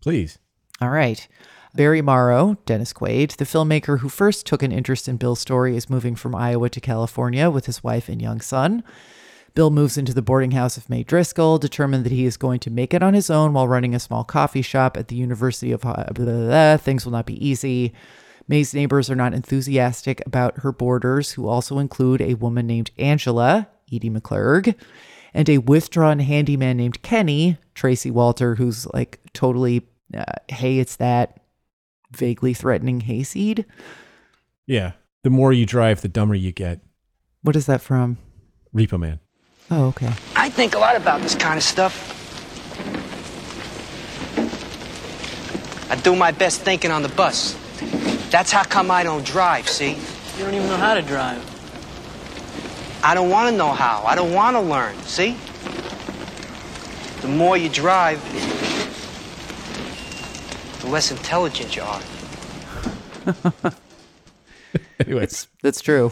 Please. 0.01 0.39
All 0.81 0.89
right. 0.89 1.27
Barry 1.75 2.01
Morrow, 2.01 2.57
Dennis 2.65 2.91
Quaid, 2.93 3.36
the 3.38 3.46
filmmaker 3.46 4.00
who 4.00 4.10
first 4.10 4.48
took 4.48 4.63
an 4.63 4.72
interest 4.72 5.07
in 5.07 5.17
Bill's 5.17 5.39
story, 5.39 5.75
is 5.75 5.89
moving 5.89 6.15
from 6.15 6.34
Iowa 6.34 6.69
to 6.69 6.81
California 6.81 7.51
with 7.51 7.67
his 7.67 7.84
wife 7.84 8.10
and 8.10 8.22
young 8.22 8.41
son. 8.41 8.84
Bill 9.53 9.69
moves 9.69 9.98
into 9.98 10.13
the 10.13 10.22
boarding 10.22 10.51
house 10.51 10.77
of 10.77 10.89
May 10.89 11.03
Driscoll, 11.03 11.57
determined 11.57 12.03
that 12.05 12.12
he 12.12 12.25
is 12.25 12.38
going 12.38 12.60
to 12.62 12.72
make 12.72 12.93
it 12.93 13.03
on 13.03 13.13
his 13.13 13.29
own 13.29 13.53
while 13.53 13.67
running 13.67 13.93
a 13.93 14.00
small 14.00 14.24
coffee 14.24 14.62
shop 14.62 14.98
at 14.98 15.07
the 15.07 15.15
University 15.15 15.72
of. 15.72 15.81
Blah, 15.81 16.05
blah, 16.13 16.25
blah. 16.25 16.77
Things 16.77 17.05
will 17.05 17.12
not 17.12 17.25
be 17.25 17.46
easy. 17.46 17.93
May's 18.47 18.73
neighbors 18.73 19.09
are 19.09 19.15
not 19.15 19.33
enthusiastic 19.33 20.21
about 20.25 20.59
her 20.59 20.71
boarders, 20.71 21.31
who 21.31 21.47
also 21.47 21.79
include 21.79 22.21
a 22.21 22.35
woman 22.35 22.65
named 22.65 22.91
Angela, 22.97 23.67
Edie 23.91 24.09
McClurg, 24.09 24.75
and 25.33 25.49
a 25.49 25.57
withdrawn 25.57 26.19
handyman 26.19 26.77
named 26.77 27.01
Kenny, 27.01 27.57
Tracy 27.75 28.09
Walter, 28.09 28.55
who's 28.55 28.87
like 28.93 29.19
totally, 29.33 29.87
uh, 30.15 30.23
hey, 30.47 30.79
it's 30.79 30.95
that 30.95 31.41
vaguely 32.11 32.53
threatening 32.53 33.01
hayseed. 33.01 33.65
Yeah. 34.65 34.93
The 35.23 35.29
more 35.29 35.51
you 35.51 35.65
drive, 35.65 36.01
the 36.01 36.07
dumber 36.07 36.35
you 36.35 36.53
get. 36.53 36.79
What 37.41 37.55
is 37.55 37.65
that 37.65 37.81
from? 37.81 38.17
Repo 38.73 38.97
Man. 38.97 39.19
Oh, 39.69 39.87
okay. 39.87 40.13
I 40.35 40.49
think 40.49 40.73
a 40.73 40.79
lot 40.79 40.95
about 40.95 41.21
this 41.21 41.35
kind 41.35 41.57
of 41.57 41.63
stuff. 41.63 42.13
I 45.91 45.95
do 45.95 46.15
my 46.15 46.31
best 46.31 46.61
thinking 46.61 46.91
on 46.91 47.01
the 47.01 47.09
bus. 47.09 47.57
That's 48.29 48.51
how 48.51 48.63
come 48.63 48.91
I 48.91 49.03
don't 49.03 49.25
drive, 49.25 49.69
see? 49.69 49.91
You 50.38 50.43
don't 50.43 50.53
even 50.53 50.67
know 50.67 50.77
how 50.77 50.93
to 50.93 51.01
drive. 51.01 51.41
I 53.03 53.13
don't 53.13 53.29
want 53.29 53.50
to 53.51 53.57
know 53.57 53.72
how. 53.72 54.03
I 54.05 54.15
don't 54.15 54.34
want 54.34 54.55
to 54.55 54.62
learn, 54.62 54.98
see? 55.03 55.38
The 57.22 57.27
more 57.27 57.57
you 57.57 57.69
drive, 57.69 58.22
the 60.81 60.88
less 60.88 61.12
intelligent 61.12 61.75
you 61.75 61.84
are. 61.84 62.01
Anyway, 65.00 65.27
That's 65.62 65.79
true. 65.81 66.12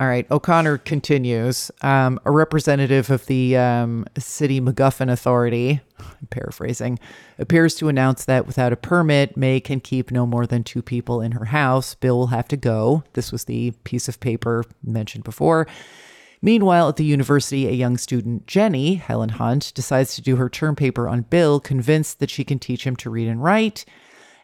All 0.00 0.08
right. 0.08 0.28
O'Connor 0.28 0.78
continues. 0.78 1.70
Um, 1.80 2.18
a 2.24 2.32
representative 2.32 3.10
of 3.10 3.26
the 3.26 3.56
um, 3.56 4.06
city 4.18 4.60
MacGuffin 4.60 5.10
Authority, 5.10 5.80
I'm 6.00 6.26
paraphrasing, 6.30 6.98
appears 7.38 7.76
to 7.76 7.88
announce 7.88 8.24
that 8.24 8.44
without 8.44 8.72
a 8.72 8.76
permit, 8.76 9.36
May 9.36 9.60
can 9.60 9.78
keep 9.78 10.10
no 10.10 10.26
more 10.26 10.46
than 10.46 10.64
two 10.64 10.82
people 10.82 11.20
in 11.20 11.32
her 11.32 11.46
house. 11.46 11.94
Bill 11.94 12.18
will 12.18 12.26
have 12.28 12.48
to 12.48 12.56
go. 12.56 13.04
This 13.12 13.30
was 13.30 13.44
the 13.44 13.70
piece 13.84 14.08
of 14.08 14.18
paper 14.18 14.64
mentioned 14.82 15.22
before. 15.22 15.68
Meanwhile, 16.42 16.88
at 16.88 16.96
the 16.96 17.04
university, 17.04 17.68
a 17.68 17.72
young 17.72 17.96
student, 17.96 18.48
Jenny, 18.48 18.96
Helen 18.96 19.30
Hunt, 19.30 19.72
decides 19.74 20.16
to 20.16 20.22
do 20.22 20.36
her 20.36 20.50
term 20.50 20.74
paper 20.74 21.08
on 21.08 21.22
Bill, 21.22 21.60
convinced 21.60 22.18
that 22.18 22.30
she 22.30 22.42
can 22.42 22.58
teach 22.58 22.84
him 22.84 22.96
to 22.96 23.10
read 23.10 23.28
and 23.28 23.42
write. 23.42 23.84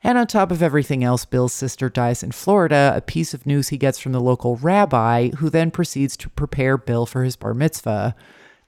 And 0.02 0.16
on 0.16 0.26
top 0.26 0.50
of 0.50 0.62
everything 0.62 1.04
else, 1.04 1.26
Bill's 1.26 1.52
sister 1.52 1.90
dies 1.90 2.22
in 2.22 2.32
Florida, 2.32 2.92
a 2.96 3.02
piece 3.02 3.34
of 3.34 3.44
news 3.44 3.68
he 3.68 3.76
gets 3.76 3.98
from 3.98 4.12
the 4.12 4.20
local 4.20 4.56
rabbi, 4.56 5.28
who 5.36 5.50
then 5.50 5.70
proceeds 5.70 6.16
to 6.18 6.30
prepare 6.30 6.78
Bill 6.78 7.04
for 7.04 7.22
his 7.22 7.36
bar 7.36 7.52
mitzvah. 7.52 8.14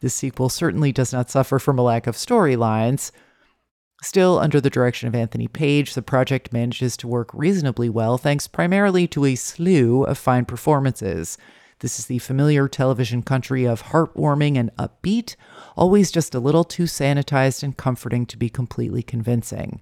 This 0.00 0.14
sequel 0.14 0.50
certainly 0.50 0.92
does 0.92 1.12
not 1.12 1.30
suffer 1.30 1.58
from 1.58 1.78
a 1.78 1.82
lack 1.82 2.06
of 2.06 2.16
storylines. 2.16 3.12
Still, 4.02 4.38
under 4.38 4.60
the 4.60 4.68
direction 4.68 5.08
of 5.08 5.14
Anthony 5.14 5.48
Page, 5.48 5.94
the 5.94 6.02
project 6.02 6.52
manages 6.52 6.96
to 6.98 7.08
work 7.08 7.30
reasonably 7.32 7.88
well 7.88 8.18
thanks 8.18 8.48
primarily 8.48 9.06
to 9.06 9.24
a 9.24 9.36
slew 9.36 10.02
of 10.02 10.18
fine 10.18 10.44
performances. 10.44 11.38
This 11.78 11.98
is 11.98 12.06
the 12.06 12.18
familiar 12.18 12.68
television 12.68 13.22
country 13.22 13.64
of 13.64 13.84
heartwarming 13.84 14.56
and 14.56 14.74
upbeat, 14.76 15.36
always 15.76 16.10
just 16.10 16.34
a 16.34 16.40
little 16.40 16.64
too 16.64 16.84
sanitized 16.84 17.62
and 17.62 17.76
comforting 17.76 18.26
to 18.26 18.36
be 18.36 18.50
completely 18.50 19.02
convincing. 19.02 19.80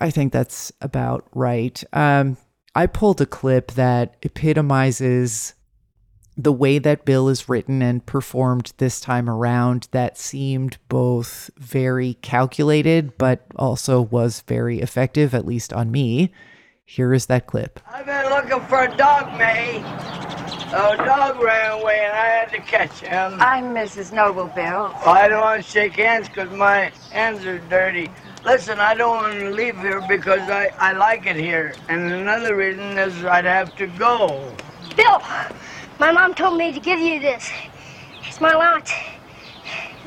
I 0.00 0.10
think 0.10 0.32
that's 0.32 0.72
about 0.80 1.26
right. 1.34 1.82
Um, 1.92 2.38
I 2.74 2.86
pulled 2.86 3.20
a 3.20 3.26
clip 3.26 3.72
that 3.72 4.16
epitomizes 4.22 5.54
the 6.36 6.52
way 6.52 6.78
that 6.78 7.04
Bill 7.04 7.28
is 7.28 7.48
written 7.48 7.82
and 7.82 8.04
performed 8.06 8.72
this 8.78 9.00
time 9.00 9.28
around 9.28 9.88
that 9.90 10.16
seemed 10.16 10.78
both 10.88 11.50
very 11.58 12.14
calculated 12.22 13.18
but 13.18 13.44
also 13.56 14.00
was 14.00 14.42
very 14.46 14.80
effective, 14.80 15.34
at 15.34 15.44
least 15.44 15.72
on 15.72 15.90
me. 15.90 16.32
Here 16.86 17.12
is 17.12 17.26
that 17.26 17.46
clip. 17.46 17.78
I've 17.86 18.06
been 18.06 18.24
looking 18.30 18.66
for 18.68 18.84
a 18.84 18.96
dog, 18.96 19.38
May. 19.38 19.78
A 20.72 20.96
dog 20.96 21.40
ran 21.40 21.80
away 21.80 22.00
and 22.04 22.12
I 22.12 22.26
had 22.26 22.50
to 22.52 22.58
catch 22.60 23.00
him. 23.00 23.34
I'm 23.38 23.74
Mrs. 23.74 24.12
Nobleville. 24.12 24.94
I 25.06 25.28
don't 25.28 25.40
want 25.40 25.62
to 25.64 25.70
shake 25.70 25.96
hands 25.96 26.28
because 26.28 26.50
my 26.50 26.90
hands 27.12 27.44
are 27.44 27.58
dirty. 27.68 28.08
Listen, 28.44 28.80
I 28.80 28.94
don't 28.94 29.16
want 29.16 29.34
to 29.34 29.50
leave 29.50 29.78
here 29.80 30.00
because 30.08 30.48
I, 30.48 30.70
I 30.78 30.92
like 30.92 31.26
it 31.26 31.36
here. 31.36 31.74
And 31.88 32.10
another 32.10 32.56
reason 32.56 32.96
is 32.96 33.22
I'd 33.24 33.44
have 33.44 33.76
to 33.76 33.86
go. 33.86 34.54
Bill, 34.96 35.22
my 35.98 36.10
mom 36.10 36.32
told 36.32 36.56
me 36.56 36.72
to 36.72 36.80
give 36.80 36.98
you 36.98 37.20
this. 37.20 37.50
It's 38.26 38.40
my 38.40 38.54
lunch. 38.54 38.92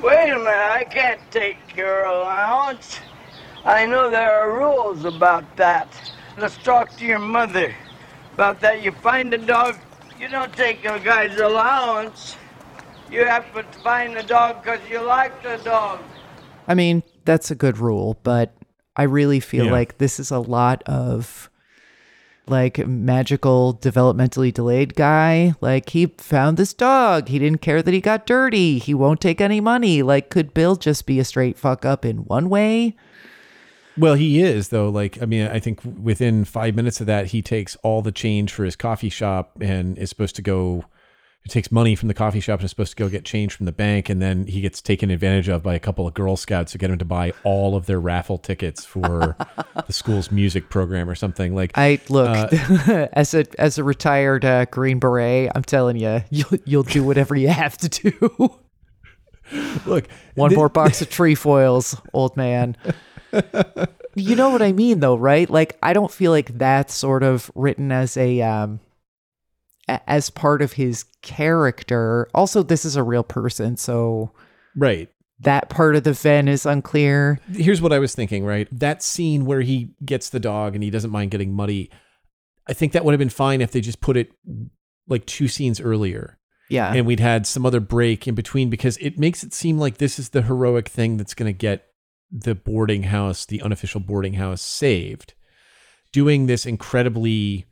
Wait 0.01 0.31
a 0.31 0.37
minute, 0.37 0.47
I 0.47 0.83
can't 0.83 1.21
take 1.29 1.57
your 1.75 2.05
allowance. 2.05 2.99
I 3.63 3.85
know 3.85 4.09
there 4.09 4.31
are 4.41 4.57
rules 4.57 5.05
about 5.05 5.55
that. 5.57 5.87
Let's 6.37 6.57
talk 6.57 6.97
to 6.97 7.05
your 7.05 7.19
mother 7.19 7.73
about 8.33 8.59
that. 8.61 8.81
You 8.83 8.91
find 8.91 9.31
a 9.33 9.37
dog, 9.37 9.75
you 10.19 10.27
don't 10.27 10.51
take 10.53 10.83
a 10.85 10.99
guy's 10.99 11.39
allowance. 11.39 12.35
You 13.11 13.25
have 13.25 13.53
to 13.53 13.63
find 13.79 14.17
the 14.17 14.23
dog 14.23 14.63
because 14.63 14.81
you 14.89 15.01
like 15.01 15.43
the 15.43 15.57
dog. 15.63 15.99
I 16.67 16.73
mean, 16.73 17.03
that's 17.25 17.51
a 17.51 17.55
good 17.55 17.77
rule, 17.77 18.17
but 18.23 18.53
I 18.95 19.03
really 19.03 19.39
feel 19.39 19.65
Yeah. 19.65 19.71
like 19.71 19.97
this 19.97 20.19
is 20.19 20.31
a 20.31 20.39
lot 20.39 20.83
of 20.83 21.49
like 22.45 22.85
magical 22.85 23.79
developmentally 23.81 24.53
delayed 24.53 24.95
guy. 24.95 25.55
Like 25.61 25.89
he 25.91 26.07
found 26.17 26.57
this 26.57 26.73
dog. 26.73 27.29
He 27.29 27.39
didn't 27.39 27.61
care 27.61 27.81
that 27.81 27.93
he 27.93 28.01
got 28.01 28.25
dirty. 28.25 28.79
He 28.79 28.93
won't 28.93 29.21
take 29.21 29.39
any 29.39 29.61
money. 29.61 30.01
Like 30.03 30.29
could 30.29 30.53
Bill 30.53 30.75
just 30.75 31.05
be 31.05 31.19
a 31.19 31.23
straight 31.25 31.57
fuck 31.57 31.85
up 31.85 32.03
in 32.03 32.25
one 32.25 32.49
way? 32.49 32.95
Well, 33.97 34.15
he 34.15 34.41
is 34.41 34.69
though. 34.69 34.89
Like, 34.89 35.21
I 35.21 35.25
mean, 35.25 35.47
I 35.47 35.59
think 35.59 35.79
within 35.83 36.45
five 36.45 36.75
minutes 36.75 36.99
of 36.99 37.07
that, 37.07 37.27
he 37.27 37.41
takes 37.41 37.75
all 37.77 38.01
the 38.01 38.11
change 38.11 38.51
for 38.51 38.65
his 38.65 38.75
coffee 38.75 39.09
shop 39.09 39.57
and 39.61 39.97
is 39.97 40.09
supposed 40.09 40.35
to 40.35 40.41
go. 40.41 40.83
He 41.43 41.49
takes 41.49 41.73
money 41.73 41.93
from 41.95 42.07
the 42.07 42.13
coffee 42.13 42.39
shop 42.39 42.59
and 42.61 42.65
is 42.65 42.69
supposed 42.69 42.91
to 42.91 42.95
go 43.03 43.09
get 43.09 43.25
change 43.25 43.53
from 43.53 43.65
the 43.65 43.73
bank, 43.73 44.07
and 44.07 44.21
then 44.21 44.47
he 44.47 44.61
gets 44.61 44.81
taken 44.81 45.11
advantage 45.11 45.49
of 45.49 45.61
by 45.61 45.75
a 45.75 45.79
couple 45.79 46.07
of 46.07 46.13
Girl 46.13 46.37
Scouts 46.37 46.71
to 46.71 46.77
get 46.77 46.89
him 46.89 46.97
to 46.99 47.05
buy 47.05 47.33
all 47.43 47.75
of 47.75 47.85
their 47.85 47.99
raffle 47.99 48.37
tickets 48.37 48.85
for 48.85 49.35
the 49.87 49.91
school's 49.91 50.31
music 50.31 50.69
program 50.69 51.09
or 51.09 51.15
something. 51.15 51.53
Like, 51.53 51.71
I 51.75 51.99
look 52.07 52.29
as 53.13 53.33
a 53.33 53.45
as 53.59 53.77
a 53.77 53.83
retired 53.83 54.45
uh, 54.45 54.65
Green 54.65 54.99
Beret. 54.99 55.51
I'm 55.53 55.63
telling 55.63 55.97
you, 55.97 56.23
you'll 56.29 56.59
you'll 56.63 56.83
do 56.83 57.03
whatever 57.03 57.35
you 57.35 57.49
have 57.49 57.77
to 57.79 57.89
do. 57.89 58.59
look, 59.85 60.07
One 60.35 60.49
thi- 60.51 60.55
more 60.55 60.69
box 60.69 61.01
of 61.01 61.09
trefoils, 61.09 61.99
old 62.13 62.37
man. 62.37 62.77
you 64.15 64.35
know 64.37 64.49
what 64.49 64.61
I 64.61 64.71
mean, 64.71 65.01
though, 65.01 65.15
right? 65.15 65.49
Like, 65.49 65.77
I 65.83 65.91
don't 65.91 66.11
feel 66.11 66.31
like 66.31 66.57
that's 66.57 66.93
sort 66.93 67.23
of 67.23 67.51
written 67.55 67.91
as 67.91 68.15
a 68.15 68.41
um, 68.41 68.79
a- 68.79 68.82
as 69.87 70.29
part 70.29 70.61
of 70.61 70.73
his 70.73 71.05
character. 71.21 72.29
Also, 72.33 72.63
this 72.63 72.85
is 72.85 72.95
a 72.95 73.03
real 73.03 73.23
person, 73.23 73.75
so 73.77 74.31
right. 74.75 75.09
that 75.41 75.69
part 75.69 75.95
of 75.95 76.03
the 76.03 76.13
Ven 76.13 76.47
is 76.47 76.65
unclear. 76.65 77.39
here's 77.51 77.81
what 77.81 77.93
I 77.93 77.99
was 77.99 78.15
thinking, 78.15 78.45
right? 78.45 78.67
That 78.71 79.03
scene 79.03 79.45
where 79.45 79.61
he 79.61 79.93
gets 80.05 80.29
the 80.29 80.39
dog 80.39 80.75
and 80.75 80.83
he 80.83 80.89
doesn't 80.89 81.11
mind 81.11 81.31
getting 81.31 81.53
muddy. 81.53 81.89
I 82.67 82.73
think 82.73 82.93
that 82.93 83.03
would 83.03 83.11
have 83.11 83.19
been 83.19 83.29
fine 83.29 83.59
if 83.61 83.71
they 83.71 83.81
just 83.81 83.99
put 83.99 84.15
it 84.15 84.31
like 85.09 85.25
two 85.25 85.49
scenes 85.49 85.81
earlier 85.81 86.39
Yeah. 86.69 86.93
and 86.93 87.05
we'd 87.05 87.19
had 87.19 87.45
some 87.45 87.65
other 87.65 87.81
break 87.81 88.25
in 88.25 88.35
between 88.35 88.69
because 88.69 88.95
it 89.01 89.19
makes 89.19 89.43
it 89.43 89.53
seem 89.53 89.77
like 89.77 89.97
this 89.97 90.17
is 90.17 90.29
the 90.29 90.43
heroic 90.43 90.87
thing 90.87 91.17
that's 91.17 91.33
going 91.33 91.53
to 91.53 91.57
get 91.57 91.87
the 92.31 92.55
boarding 92.55 93.03
house, 93.03 93.45
the 93.45 93.61
unofficial 93.61 93.99
boarding 93.99 94.35
house, 94.35 94.61
saved. 94.61 95.33
Doing 96.13 96.45
this 96.45 96.65
incredibly 96.65 97.65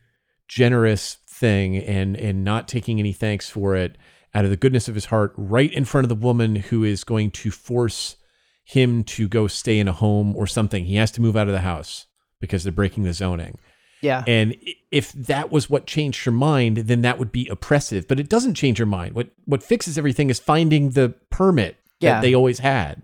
generous 0.50 1.18
thing 1.42 1.76
and 1.78 2.16
and 2.16 2.44
not 2.46 2.68
taking 2.70 3.00
any 3.00 3.12
thanks 3.12 3.50
for 3.50 3.76
it 3.76 3.98
out 4.34 4.46
of 4.46 4.52
the 4.52 4.56
goodness 4.58 4.88
of 4.88 4.96
his 4.96 5.06
heart, 5.06 5.34
right 5.36 5.74
in 5.74 5.84
front 5.84 6.06
of 6.06 6.10
the 6.10 6.16
woman 6.28 6.56
who 6.56 6.86
is 6.86 7.04
going 7.04 7.32
to 7.32 7.52
force 7.52 8.16
him 8.64 9.04
to 9.04 9.28
go 9.28 9.48
stay 9.48 9.78
in 9.80 9.90
a 9.90 9.94
home 9.94 10.34
or 10.38 10.48
something. 10.48 10.86
He 10.86 10.96
has 10.96 11.12
to 11.12 11.22
move 11.22 11.36
out 11.36 11.48
of 11.48 11.54
the 11.54 11.60
house 11.62 12.06
because 12.40 12.64
they're 12.64 12.72
breaking 12.72 13.04
the 13.04 13.12
zoning. 13.14 13.58
yeah. 14.02 14.24
And 14.26 14.56
if 14.90 15.12
that 15.14 15.52
was 15.52 15.70
what 15.70 15.86
changed 15.86 16.24
her 16.26 16.32
mind, 16.32 16.78
then 16.78 17.02
that 17.02 17.20
would 17.20 17.32
be 17.32 17.48
oppressive. 17.50 18.08
But 18.08 18.20
it 18.20 18.30
doesn't 18.30 18.56
change 18.56 18.78
her 18.78 18.86
mind. 18.86 19.14
What 19.16 19.28
what 19.46 19.62
fixes 19.64 19.98
everything 19.98 20.30
is 20.30 20.40
finding 20.40 20.92
the 20.92 21.10
permit 21.30 21.76
Yeah. 22.00 22.14
that 22.14 22.22
they 22.22 22.34
always 22.34 22.60
had. 22.60 23.04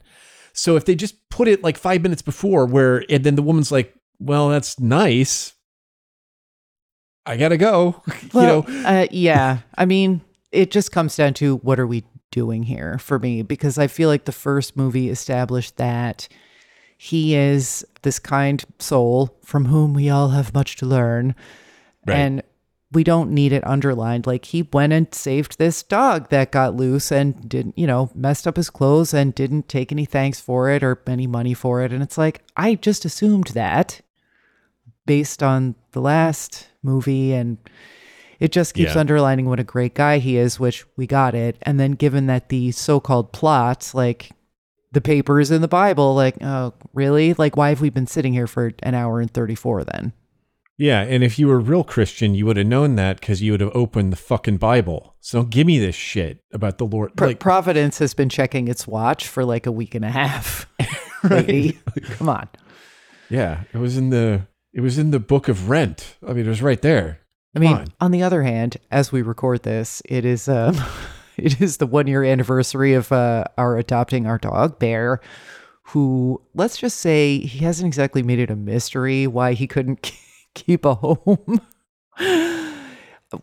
So 0.53 0.75
if 0.77 0.85
they 0.85 0.95
just 0.95 1.15
put 1.29 1.47
it 1.49 1.61
like 1.61 1.77
five 1.77 2.01
minutes 2.01 2.21
before, 2.23 2.65
where 2.65 3.03
and 3.11 3.23
then 3.23 3.35
the 3.35 3.43
woman's 3.43 3.71
like, 3.71 3.93
"Well, 4.19 4.47
that's 4.49 4.79
nice. 4.79 5.53
I 7.27 7.37
gotta 7.37 7.57
go," 7.57 8.01
Well, 8.33 8.65
you 8.67 8.73
know. 8.81 8.89
uh, 8.89 9.07
yeah. 9.11 9.59
I 9.77 9.85
mean, 9.85 10.21
it 10.51 10.71
just 10.71 10.91
comes 10.91 11.15
down 11.15 11.33
to 11.35 11.57
what 11.57 11.79
are 11.79 11.87
we 11.87 12.03
doing 12.31 12.63
here 12.63 12.97
for 12.99 13.19
me? 13.19 13.41
Because 13.41 13.77
I 13.77 13.87
feel 13.87 14.09
like 14.09 14.25
the 14.25 14.31
first 14.31 14.75
movie 14.75 15.09
established 15.09 15.77
that 15.77 16.27
he 16.97 17.35
is 17.35 17.85
this 18.01 18.19
kind 18.19 18.63
soul 18.79 19.37
from 19.43 19.65
whom 19.65 19.93
we 19.93 20.09
all 20.09 20.29
have 20.29 20.53
much 20.53 20.75
to 20.77 20.85
learn. 20.85 21.35
Right. 22.05 22.15
And 22.15 22.43
we 22.91 23.03
don't 23.03 23.31
need 23.31 23.51
it 23.51 23.67
underlined. 23.67 24.25
Like 24.25 24.45
he 24.45 24.63
went 24.63 24.93
and 24.93 25.13
saved 25.13 25.57
this 25.57 25.83
dog 25.83 26.29
that 26.29 26.51
got 26.51 26.75
loose 26.75 27.11
and 27.11 27.47
didn't, 27.47 27.77
you 27.77 27.85
know, 27.85 28.09
messed 28.15 28.47
up 28.47 28.55
his 28.55 28.69
clothes 28.69 29.13
and 29.13 29.35
didn't 29.35 29.67
take 29.67 29.91
any 29.91 30.05
thanks 30.05 30.39
for 30.39 30.69
it 30.69 30.83
or 30.83 31.01
any 31.05 31.27
money 31.27 31.53
for 31.53 31.83
it. 31.83 31.91
And 31.91 32.01
it's 32.01 32.17
like, 32.17 32.43
I 32.55 32.75
just 32.75 33.03
assumed 33.05 33.47
that 33.47 34.01
based 35.05 35.43
on 35.43 35.75
the 35.91 36.01
last 36.01 36.67
movie 36.87 37.33
and 37.33 37.57
it 38.39 38.51
just 38.51 38.73
keeps 38.73 38.93
Yeah. 38.95 38.99
underlining 39.01 39.47
what 39.49 39.59
a 39.59 39.63
great 39.63 39.93
guy 39.93 40.17
he 40.19 40.37
is, 40.37 40.59
which 40.59 40.85
we 40.95 41.05
got 41.07 41.35
it. 41.35 41.57
And 41.63 41.79
then 41.79 41.91
given 41.91 42.27
that 42.27 42.49
the 42.49 42.71
so-called 42.71 43.33
plots, 43.33 43.93
like 43.93 44.31
the 44.91 45.01
papers 45.01 45.51
in 45.51 45.61
the 45.61 45.67
Bible, 45.67 46.15
like, 46.15 46.35
oh, 46.41 46.73
really? 46.93 47.33
Like, 47.33 47.57
why 47.57 47.69
have 47.69 47.81
we 47.81 47.89
been 47.89 48.07
sitting 48.07 48.33
here 48.33 48.47
for 48.47 48.71
an 48.83 48.93
hour 48.95 49.19
and 49.19 49.29
34 49.31 49.83
then? 49.83 50.13
Yeah, 50.79 51.01
and 51.01 51.23
if 51.23 51.39
you 51.39 51.47
were 51.47 51.55
a 51.55 51.59
real 51.59 51.83
Christian, 51.83 52.35
you 52.35 52.45
would 52.45 52.57
have 52.57 52.67
known 52.67 52.95
that 52.97 53.19
because 53.19 53.41
you 53.41 53.51
would 53.51 53.61
have 53.61 53.75
opened 53.75 54.13
the 54.13 54.17
fucking 54.17 54.57
Bible. 54.57 55.15
So 55.19 55.39
don't 55.39 55.49
give 55.49 55.65
me 55.65 55.79
this 55.79 55.95
shit 55.95 56.43
about 56.53 56.77
the 56.77 56.85
Lord. 56.85 57.15
Pro- 57.15 57.29
like, 57.29 57.39
Providence 57.39 57.97
has 57.97 58.13
been 58.13 58.29
checking 58.29 58.67
its 58.67 58.85
watch 58.85 59.27
for 59.27 59.43
like 59.43 59.65
a 59.65 59.71
week 59.71 59.95
and 59.95 60.05
a 60.05 60.11
half. 60.11 60.67
Lady, 61.23 61.79
come 62.03 62.29
on. 62.29 62.47
yeah, 63.27 63.63
it 63.73 63.77
was 63.79 63.97
in 63.97 64.11
the 64.11 64.41
it 64.77 64.81
was 64.81 64.99
in 64.99 65.09
the 65.09 65.19
book 65.19 65.47
of 65.47 65.69
Rent. 65.69 66.15
I 66.25 66.33
mean, 66.33 66.45
it 66.45 66.49
was 66.49 66.61
right 66.61 66.79
there. 66.83 67.19
I 67.55 67.59
mean, 67.59 67.75
Fine. 67.75 67.87
on 67.99 68.11
the 68.11 68.21
other 68.21 68.43
hand, 68.43 68.77
as 68.91 69.11
we 69.11 69.23
record 69.23 69.63
this, 69.63 70.03
it 70.05 70.23
is 70.23 70.47
um, 70.47 70.79
it 71.37 71.59
is 71.59 71.77
the 71.77 71.87
one 71.87 72.05
year 72.05 72.23
anniversary 72.23 72.93
of 72.93 73.11
uh, 73.11 73.45
our 73.57 73.79
adopting 73.79 74.27
our 74.27 74.37
dog 74.37 74.77
Bear, 74.77 75.19
who 75.81 76.39
let's 76.53 76.77
just 76.77 76.99
say 76.99 77.39
he 77.39 77.65
hasn't 77.65 77.87
exactly 77.87 78.21
made 78.21 78.37
it 78.37 78.51
a 78.51 78.55
mystery 78.55 79.25
why 79.25 79.53
he 79.53 79.65
couldn't 79.65 80.11
keep 80.53 80.85
a 80.85 80.93
home. 80.93 81.59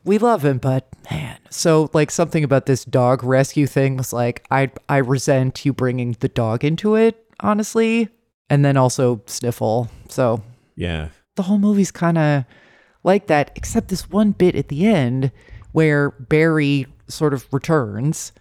we 0.04 0.18
love 0.18 0.44
him, 0.44 0.58
but 0.58 0.86
man, 1.10 1.38
so 1.50 1.90
like 1.92 2.12
something 2.12 2.44
about 2.44 2.66
this 2.66 2.84
dog 2.84 3.24
rescue 3.24 3.66
thing 3.66 3.96
was 3.96 4.12
like 4.12 4.46
I 4.52 4.70
I 4.88 4.98
resent 4.98 5.66
you 5.66 5.72
bringing 5.72 6.16
the 6.20 6.28
dog 6.28 6.64
into 6.64 6.94
it, 6.94 7.26
honestly, 7.40 8.08
and 8.48 8.64
then 8.64 8.76
also 8.76 9.20
Sniffle. 9.26 9.90
So 10.08 10.40
Yeah, 10.76 11.08
the 11.36 11.42
whole 11.44 11.58
movie's 11.58 11.90
kind 11.90 12.18
of 12.18 12.44
like 13.02 13.26
that, 13.26 13.50
except 13.54 13.88
this 13.88 14.08
one 14.10 14.32
bit 14.32 14.54
at 14.54 14.68
the 14.68 14.86
end 14.86 15.30
where 15.72 16.10
Barry 16.10 16.86
sort 17.08 17.34
of 17.34 17.46
returns. 17.52 18.32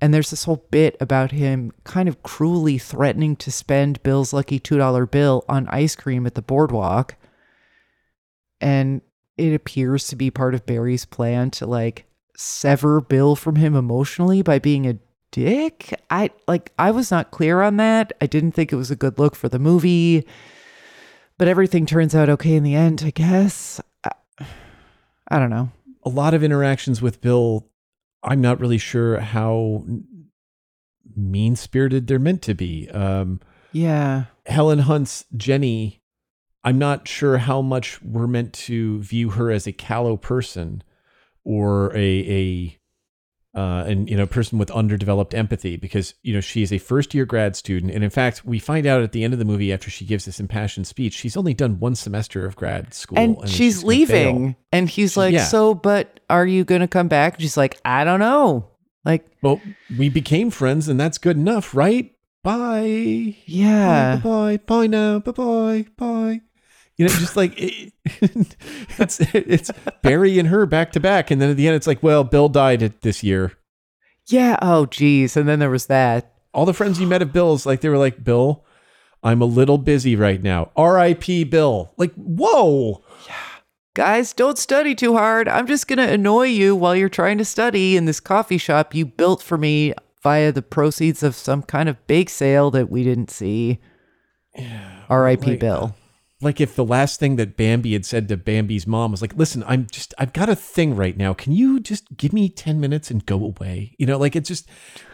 And 0.00 0.12
there's 0.12 0.30
this 0.30 0.44
whole 0.44 0.66
bit 0.70 0.96
about 1.00 1.30
him 1.32 1.72
kind 1.84 2.08
of 2.08 2.22
cruelly 2.22 2.78
threatening 2.78 3.36
to 3.36 3.50
spend 3.50 4.02
Bill's 4.02 4.32
lucky 4.32 4.60
$2 4.60 5.10
bill 5.10 5.44
on 5.48 5.68
ice 5.68 5.96
cream 5.96 6.26
at 6.26 6.34
the 6.34 6.42
boardwalk. 6.42 7.16
And 8.60 9.00
it 9.38 9.54
appears 9.54 10.06
to 10.08 10.16
be 10.16 10.30
part 10.30 10.54
of 10.54 10.66
Barry's 10.66 11.04
plan 11.04 11.50
to 11.52 11.66
like 11.66 12.06
sever 12.36 13.00
Bill 13.00 13.36
from 13.36 13.56
him 13.56 13.74
emotionally 13.74 14.42
by 14.42 14.58
being 14.58 14.86
a 14.86 14.98
dick. 15.30 15.98
I 16.10 16.30
like 16.46 16.72
I 16.78 16.90
was 16.90 17.10
not 17.10 17.30
clear 17.30 17.62
on 17.62 17.76
that. 17.76 18.12
I 18.20 18.26
didn't 18.26 18.52
think 18.52 18.72
it 18.72 18.76
was 18.76 18.90
a 18.90 18.96
good 18.96 19.18
look 19.18 19.34
for 19.34 19.48
the 19.48 19.58
movie 19.58 20.26
but 21.38 21.48
everything 21.48 21.86
turns 21.86 22.14
out 22.14 22.28
okay 22.28 22.54
in 22.54 22.62
the 22.62 22.74
end, 22.74 23.02
I 23.04 23.10
guess. 23.10 23.80
I, 24.04 24.10
I 25.28 25.38
don't 25.38 25.50
know. 25.50 25.70
a 26.04 26.08
lot 26.08 26.34
of 26.34 26.42
interactions 26.42 27.02
with 27.02 27.20
Bill. 27.20 27.68
I'm 28.22 28.40
not 28.40 28.60
really 28.60 28.78
sure 28.78 29.18
how 29.20 29.84
mean 31.16 31.56
spirited 31.56 32.06
they're 32.06 32.18
meant 32.18 32.42
to 32.42 32.54
be. 32.54 32.88
Um, 32.90 33.40
Yeah. 33.72 34.24
Helen 34.46 34.80
Hunt's 34.80 35.24
Jenny, 35.36 36.02
I'm 36.64 36.78
not 36.78 37.08
sure 37.08 37.38
how 37.38 37.62
much 37.62 38.02
we're 38.02 38.26
meant 38.26 38.52
to 38.54 39.00
view 39.00 39.30
her 39.30 39.50
as 39.50 39.66
a 39.66 39.72
callow 39.72 40.16
person 40.16 40.82
or 41.44 41.94
a 41.96 41.98
a 41.98 42.78
uh, 43.56 43.84
and 43.88 44.08
you 44.08 44.16
know 44.16 44.24
a 44.24 44.26
person 44.26 44.58
with 44.58 44.70
underdeveloped 44.70 45.32
empathy 45.34 45.76
because 45.76 46.14
you 46.22 46.34
know 46.34 46.40
she 46.40 46.62
is 46.62 46.70
a 46.72 46.78
first 46.78 47.14
year 47.14 47.24
grad 47.24 47.56
student 47.56 47.90
and 47.90 48.04
in 48.04 48.10
fact 48.10 48.44
we 48.44 48.58
find 48.58 48.86
out 48.86 49.02
at 49.02 49.12
the 49.12 49.24
end 49.24 49.32
of 49.32 49.38
the 49.38 49.46
movie 49.46 49.72
after 49.72 49.88
she 49.90 50.04
gives 50.04 50.26
this 50.26 50.38
impassioned 50.38 50.86
speech 50.86 51.14
she's 51.14 51.36
only 51.38 51.54
done 51.54 51.80
one 51.80 51.94
semester 51.94 52.44
of 52.44 52.54
grad 52.54 52.92
school 52.92 53.18
and 53.18 53.38
then 53.38 53.46
she's, 53.46 53.76
gonna 53.78 53.88
leaving. 53.88 54.56
And 54.72 54.88
he's 54.90 55.12
She's- 55.12 55.16
like, 55.16 55.32
yeah. 55.32 55.44
So, 55.44 55.72
but 55.72 56.20
are 56.28 56.46
you 56.46 56.64
going 56.64 56.82
to 56.82 56.88
come 56.88 57.08
back? 57.08 57.34
And 57.34 57.42
she's 57.42 57.56
like, 57.56 57.80
I 57.84 58.04
don't 58.04 58.20
know. 58.20 58.68
Like, 59.06 59.24
well 59.40 59.60
we 59.96 60.10
became 60.10 60.50
friends 60.50 60.88
and 60.88 61.00
that's 61.00 61.16
good 61.16 61.36
enough 61.36 61.74
right 61.74 62.12
bye 62.42 63.34
yeah. 63.46 64.16
bye 64.16 64.56
bye 64.56 64.56
bye 64.66 64.86
now 64.86 65.18
bye 65.20 65.32
bye 65.32 65.86
bye 65.96 66.40
you 66.96 67.06
know 67.06 67.12
just 67.14 67.36
like 67.36 67.52
it, 67.56 67.92
it's 68.98 69.20
it's 69.34 69.70
Barry 70.02 70.38
and 70.38 70.48
her 70.48 70.66
back 70.66 70.92
to 70.92 71.00
back 71.00 71.30
and 71.30 71.40
then 71.40 71.50
at 71.50 71.56
the 71.56 71.66
end 71.66 71.76
it's 71.76 71.86
like 71.86 72.02
well 72.02 72.24
Bill 72.24 72.48
died 72.48 72.80
this 73.02 73.22
year 73.22 73.52
Yeah. 74.28 74.56
Oh, 74.62 74.86
geez. 74.86 75.36
And 75.36 75.48
then 75.48 75.58
there 75.58 75.70
was 75.70 75.86
that. 75.86 76.32
all 76.54 76.64
the 76.66 76.72
friends 76.74 77.00
you 77.00 77.06
met 77.06 77.22
of 77.22 77.32
Bill's 77.32 77.66
like 77.66 77.80
they 77.80 77.88
were 77.88 77.98
like 77.98 78.24
Bill 78.24 78.64
I'm 79.22 79.42
a 79.42 79.46
little 79.46 79.78
busy 79.78 80.14
right 80.16 80.42
now 80.42 80.70
R.I.P. 80.76 81.44
Bill 81.44 81.92
like 81.96 82.12
whoa 82.14 83.02
Yeah. 83.26 83.34
Guys, 83.94 84.34
don't 84.34 84.58
study 84.58 84.94
too 84.94 85.16
hard. 85.16 85.48
I'm 85.48 85.66
just 85.66 85.88
going 85.88 85.96
to 85.98 86.12
annoy 86.12 86.48
you 86.48 86.76
while 86.76 86.94
you're 86.94 87.08
trying 87.08 87.38
to 87.38 87.46
study 87.46 87.96
in 87.96 88.04
this 88.04 88.20
coffee 88.20 88.58
shop 88.58 88.94
you 88.94 89.06
built 89.06 89.42
for 89.42 89.56
me 89.56 89.94
via 90.22 90.52
the 90.52 90.60
proceeds 90.60 91.22
of 91.22 91.34
some 91.34 91.62
kind 91.62 91.88
of 91.88 92.06
bake 92.06 92.28
sale 92.28 92.70
that 92.72 92.90
we 92.90 93.04
didn't 93.04 93.30
see. 93.30 93.80
Yeah, 94.54 95.04
R.I.P. 95.08 95.46
like- 95.52 95.60
Bill. 95.60 95.94
Like 96.42 96.60
if 96.60 96.76
the 96.76 96.84
last 96.84 97.18
thing 97.18 97.36
that 97.36 97.56
Bambi 97.56 97.94
had 97.94 98.04
said 98.04 98.28
to 98.28 98.36
Bambi's 98.36 98.86
mom 98.86 99.10
was 99.10 99.22
like, 99.22 99.34
"Listen, 99.36 99.64
I'm 99.66 99.86
just 99.90 100.12
I've 100.18 100.32
got 100.34 100.48
a 100.50 100.54
thing 100.56 100.94
right 100.94 101.16
now. 101.16 101.32
Can 101.32 101.52
you 101.52 101.80
just 101.80 102.16
give 102.16 102.32
me 102.32 102.48
10 102.48 102.78
minutes 102.78 103.10
and 103.10 103.24
go 103.24 103.36
away?" 103.42 103.94
You 103.98 104.06
know, 104.06 104.18
like 104.18 104.36
it's 104.36 104.48
just 104.48 104.68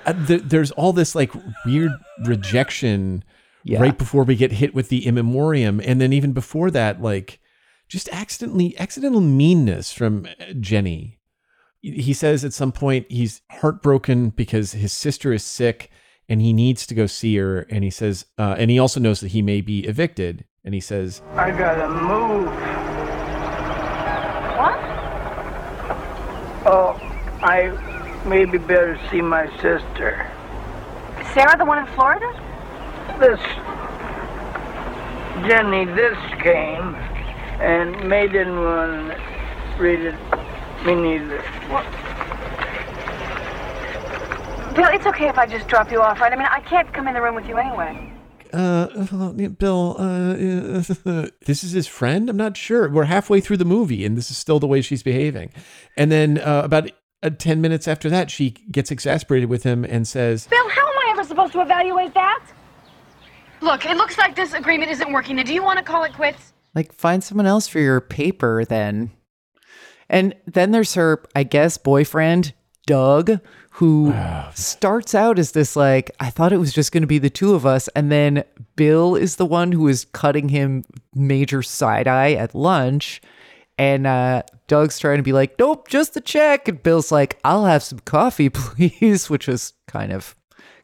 uh, 0.05 0.15
th- 0.27 0.43
there's 0.45 0.73
all 0.73 0.93
this 0.93 1.15
like 1.15 1.31
weird 1.65 1.93
rejection 2.25 3.23
Yeah. 3.65 3.81
right 3.81 3.97
before 3.97 4.25
we 4.25 4.35
get 4.35 4.53
hit 4.53 4.75
with 4.75 4.89
the 4.89 5.07
in 5.07 5.15
memoriam 5.15 5.81
and 5.85 6.01
then 6.01 6.13
even 6.13 6.33
before 6.33 6.71
that 6.73 7.01
like 7.01 7.39
just 7.89 8.09
accidentally 8.11 8.77
accidental 8.79 9.21
meanness 9.21 9.93
from 9.93 10.27
uh, 10.41 10.53
Jenny. 10.59 11.21
He 11.81 12.13
says 12.15 12.45
at 12.45 12.53
some 12.53 12.73
point 12.73 13.07
he's 13.11 13.43
heartbroken 13.51 14.31
because 14.31 14.73
his 14.73 14.93
sister 14.93 15.33
is 15.33 15.43
sick 15.45 15.91
and 16.29 16.41
he 16.41 16.53
needs 16.53 16.87
to 16.87 16.95
go 16.95 17.07
see 17.07 17.37
her 17.37 17.61
and 17.71 17.85
he 17.85 17.91
says 17.91 18.25
uh, 18.39 18.55
and 18.59 18.71
he 18.71 18.79
also 18.79 18.99
knows 19.01 19.21
that 19.21 19.33
he 19.33 19.43
may 19.43 19.61
be 19.61 19.81
evicted 19.81 20.45
and 20.65 20.75
he 20.75 20.81
says 20.81 21.23
I 21.35 21.51
gotta 21.51 21.89
move. 21.89 22.47
What? 24.57 24.79
Oh, 26.65 26.97
I 27.43 28.23
maybe 28.27 28.59
better 28.59 28.99
see 29.11 29.21
my 29.21 29.47
sister. 29.57 30.31
Sarah, 31.35 31.57
the 31.59 31.65
one 31.65 31.79
in 31.79 31.87
Florida? 31.95 32.31
This 33.19 33.41
Jenny, 35.49 35.87
this 35.87 36.17
came, 36.41 36.95
and 37.61 38.09
May 38.09 38.29
didn't 38.29 38.63
want 38.63 39.11
to 39.11 39.83
read 39.83 40.01
it. 40.01 40.15
Me 40.87 40.95
neither. 40.95 41.43
Bill, 44.75 44.89
it's 44.93 45.07
okay 45.07 45.29
if 45.29 45.39
I 45.39 45.47
just 45.47 45.67
drop 45.67 45.91
you 45.91 46.01
off, 46.01 46.21
right? 46.21 46.33
I 46.33 46.37
mean, 46.37 46.47
I 46.49 46.61
can't 46.61 46.93
come 46.93 47.09
in 47.09 47.15
the 47.15 47.23
room 47.23 47.35
with 47.35 47.49
you 47.49 47.57
anyway. 47.57 48.12
Uh, 48.53 49.07
uh, 49.13 49.49
Bill, 49.49 49.97
uh, 49.99 50.35
this 51.47 51.65
is 51.65 51.73
his 51.73 51.87
friend. 51.87 52.29
I'm 52.29 52.37
not 52.37 52.57
sure. 52.57 52.89
We're 52.89 53.05
halfway 53.05 53.41
through 53.41 53.59
the 53.59 53.65
movie, 53.65 54.05
and 54.05 54.17
this 54.17 54.31
is 54.31 54.37
still 54.37 54.59
the 54.59 54.67
way 54.67 54.81
she's 54.81 55.03
behaving. 55.03 55.51
And 55.97 56.13
then 56.13 56.39
uh, 56.39 56.63
about 56.65 56.91
uh, 57.23 57.31
ten 57.31 57.61
minutes 57.61 57.89
after 57.89 58.11
that, 58.11 58.31
she 58.31 58.51
gets 58.51 58.91
exasperated 58.91 59.49
with 59.49 59.63
him 59.63 59.85
and 59.85 60.07
says, 60.07 60.47
Bill, 60.47 60.69
how 60.69 60.87
am 60.87 60.99
I 60.99 61.11
ever 61.13 61.25
supposed 61.25 61.53
to 61.53 61.61
evaluate 61.61 62.15
that? 62.15 62.45
Look, 63.61 63.87
it 63.87 63.97
looks 63.97 64.19
like 64.19 64.35
this 64.35 64.55
agreement 64.55 64.91
isn't 64.91 65.13
working. 65.13 65.37
Now, 65.37 65.45
do 65.45 65.55
you 65.55 65.63
want 65.63 65.79
to 65.79 65.85
call 65.85 66.03
it 66.05 66.13
quits? 66.15 66.53
Like, 66.75 66.93
find 66.93 67.23
someone 67.23 67.47
else 67.47 67.69
for 67.69 67.79
your 67.79 68.01
paper 68.01 68.65
then. 68.65 69.13
And 70.09 70.35
then 70.47 70.73
there's 70.73 70.95
her, 70.95 71.23
I 71.35 71.45
guess, 71.45 71.79
boyfriend, 71.79 72.55
Doug, 72.87 73.41
who 73.83 74.15
starts 74.55 75.13
out 75.13 75.41
as 75.41 75.51
this, 75.51 75.75
like, 75.75 76.13
I 76.21 76.31
thought 76.31 76.53
it 76.53 76.59
was 76.59 76.73
just 76.73 76.93
going 76.93 77.03
to 77.03 77.09
be 77.09 77.19
the 77.19 77.29
two 77.29 77.53
of 77.55 77.67
us. 77.67 77.89
And 77.97 78.13
then 78.13 78.45
Bill 78.77 79.17
is 79.17 79.37
the 79.37 79.45
one 79.45 79.73
who 79.73 79.89
is 79.89 80.05
cutting 80.13 80.51
him 80.51 80.85
major 81.17 81.65
side 81.65 82.07
eye 82.07 82.35
at 82.35 82.55
lunch. 82.55 83.21
And 83.77 84.07
uh, 84.07 84.45
Doug's 84.69 85.01
trying 85.01 85.17
to 85.17 85.25
be 85.25 85.33
like, 85.33 85.59
nope, 85.59 85.89
just 85.89 86.15
the 86.15 86.21
check. 86.21 86.69
And 86.69 86.81
Bill's 86.81 87.11
like, 87.11 87.41
I'll 87.45 87.65
have 87.65 87.83
some 87.83 87.99
coffee, 87.99 88.49
please, 88.51 89.29
which 89.29 89.49
was 89.49 89.73
kind 89.89 90.13
of, 90.13 90.37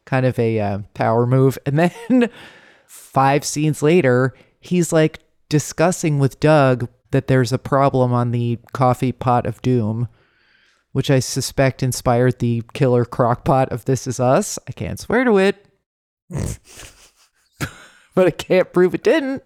kind 0.05 0.27
of 0.27 0.37
a 0.37 0.59
uh, 0.59 0.79
power 0.95 1.25
move. 1.25 1.57
And 1.67 1.79
then 1.79 2.31
five 2.89 3.45
scenes 3.45 3.81
later, 3.81 4.35
he's 4.59 4.93
like 4.93 5.21
discussing 5.49 6.19
with 6.19 6.41
Doug 6.41 6.89
that 7.13 7.29
there's 7.29 7.53
a 7.53 7.59
problem 7.59 8.13
on 8.13 8.33
the 8.33 8.59
coffee 8.73 9.13
pot 9.13 9.47
of 9.47 9.63
doom, 9.63 10.09
which 10.99 11.13
I 11.13 11.21
suspect 11.21 11.85
inspired 11.85 12.41
the 12.41 12.65
killer 12.73 13.05
crock 13.05 13.45
pot 13.45 13.71
of 13.71 13.85
This 13.85 14.09
Is 14.09 14.19
Us. 14.19 14.59
I 14.67 14.73
can't 14.73 14.99
swear 14.99 15.23
to 15.23 15.39
it, 15.39 15.65
but 18.17 18.27
I 18.27 18.33
can't 18.33 18.73
prove 18.73 18.97
it 18.97 19.05
didn't. 19.05 19.45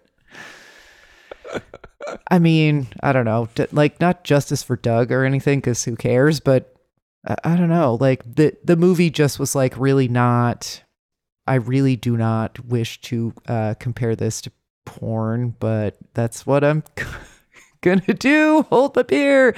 I 2.31 2.39
mean, 2.39 2.87
I 3.03 3.13
don't 3.13 3.25
know, 3.25 3.49
like 3.71 4.01
not 4.01 4.23
justice 4.23 4.63
for 4.63 4.75
Doug 4.75 5.11
or 5.11 5.25
anything, 5.25 5.59
because 5.59 5.83
who 5.83 5.95
cares? 5.95 6.39
But 6.39 6.75
I, 7.23 7.35
I 7.43 7.55
don't 7.55 7.69
know, 7.69 7.99
like 8.01 8.23
the 8.35 8.57
the 8.63 8.75
movie 8.75 9.11
just 9.11 9.37
was 9.37 9.53
like 9.53 9.77
really 9.77 10.07
not. 10.07 10.81
I 11.45 11.53
really 11.53 11.95
do 11.95 12.17
not 12.17 12.65
wish 12.65 12.99
to 13.01 13.31
uh, 13.47 13.75
compare 13.79 14.15
this 14.15 14.41
to 14.41 14.51
porn, 14.87 15.53
but 15.59 15.97
that's 16.15 16.47
what 16.47 16.63
I'm 16.63 16.83
gonna 17.81 18.01
do. 18.01 18.65
Hold 18.71 18.95
my 18.95 19.03
beer. 19.03 19.53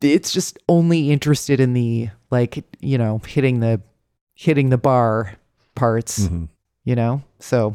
It's 0.00 0.32
just 0.32 0.58
only 0.68 1.10
interested 1.10 1.60
in 1.60 1.72
the 1.72 2.10
like, 2.30 2.64
you 2.80 2.98
know, 2.98 3.20
hitting 3.26 3.60
the 3.60 3.80
hitting 4.34 4.70
the 4.70 4.78
bar 4.78 5.36
parts, 5.74 6.20
mm-hmm. 6.20 6.44
you 6.84 6.94
know. 6.94 7.22
So, 7.38 7.74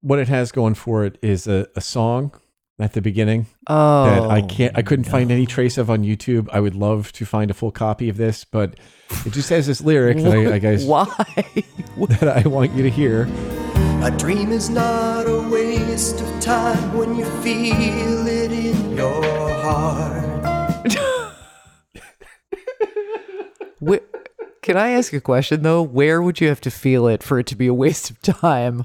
"What 0.00 0.18
it 0.18 0.28
has 0.28 0.50
going 0.50 0.74
for 0.74 1.04
it 1.04 1.18
is 1.22 1.46
a, 1.46 1.68
a 1.76 1.80
song 1.80 2.32
at 2.80 2.92
the 2.92 3.02
beginning 3.02 3.46
oh, 3.66 4.04
that 4.04 4.22
I 4.30 4.40
oh. 4.40 4.46
can't, 4.46 4.78
I 4.78 4.82
couldn't 4.82 5.04
find 5.04 5.32
any 5.32 5.46
trace 5.46 5.78
of 5.78 5.90
on 5.90 6.04
YouTube. 6.04 6.48
I 6.52 6.60
would 6.60 6.76
love 6.76 7.12
to 7.12 7.26
find 7.26 7.50
a 7.50 7.54
full 7.54 7.72
copy 7.72 8.08
of 8.08 8.16
this, 8.16 8.44
but 8.44 8.78
it 9.26 9.32
just 9.32 9.50
has 9.50 9.66
this 9.66 9.80
lyric 9.80 10.18
that 10.18 10.32
I, 10.32 10.54
I 10.54 10.58
guess 10.58 10.84
Why? 10.84 11.04
that 12.08 12.42
I 12.44 12.48
want 12.48 12.72
you 12.72 12.82
to 12.82 12.90
hear." 12.90 13.28
A 14.00 14.12
dream 14.12 14.52
is 14.52 14.70
not 14.70 15.26
a 15.26 15.48
waste 15.50 16.20
of 16.20 16.40
time 16.40 16.96
when 16.96 17.16
you 17.16 17.24
feel 17.42 18.26
it 18.28 18.52
in 18.52 18.96
your 18.96 19.22
heart. 19.60 20.27
Wh- 23.86 24.04
Can 24.62 24.76
I 24.76 24.90
ask 24.90 25.12
a 25.12 25.20
question 25.20 25.62
though? 25.62 25.82
Where 25.82 26.20
would 26.22 26.40
you 26.40 26.48
have 26.48 26.60
to 26.62 26.70
feel 26.70 27.06
it 27.06 27.22
for 27.22 27.38
it 27.38 27.46
to 27.48 27.56
be 27.56 27.66
a 27.66 27.74
waste 27.74 28.10
of 28.10 28.20
time? 28.22 28.84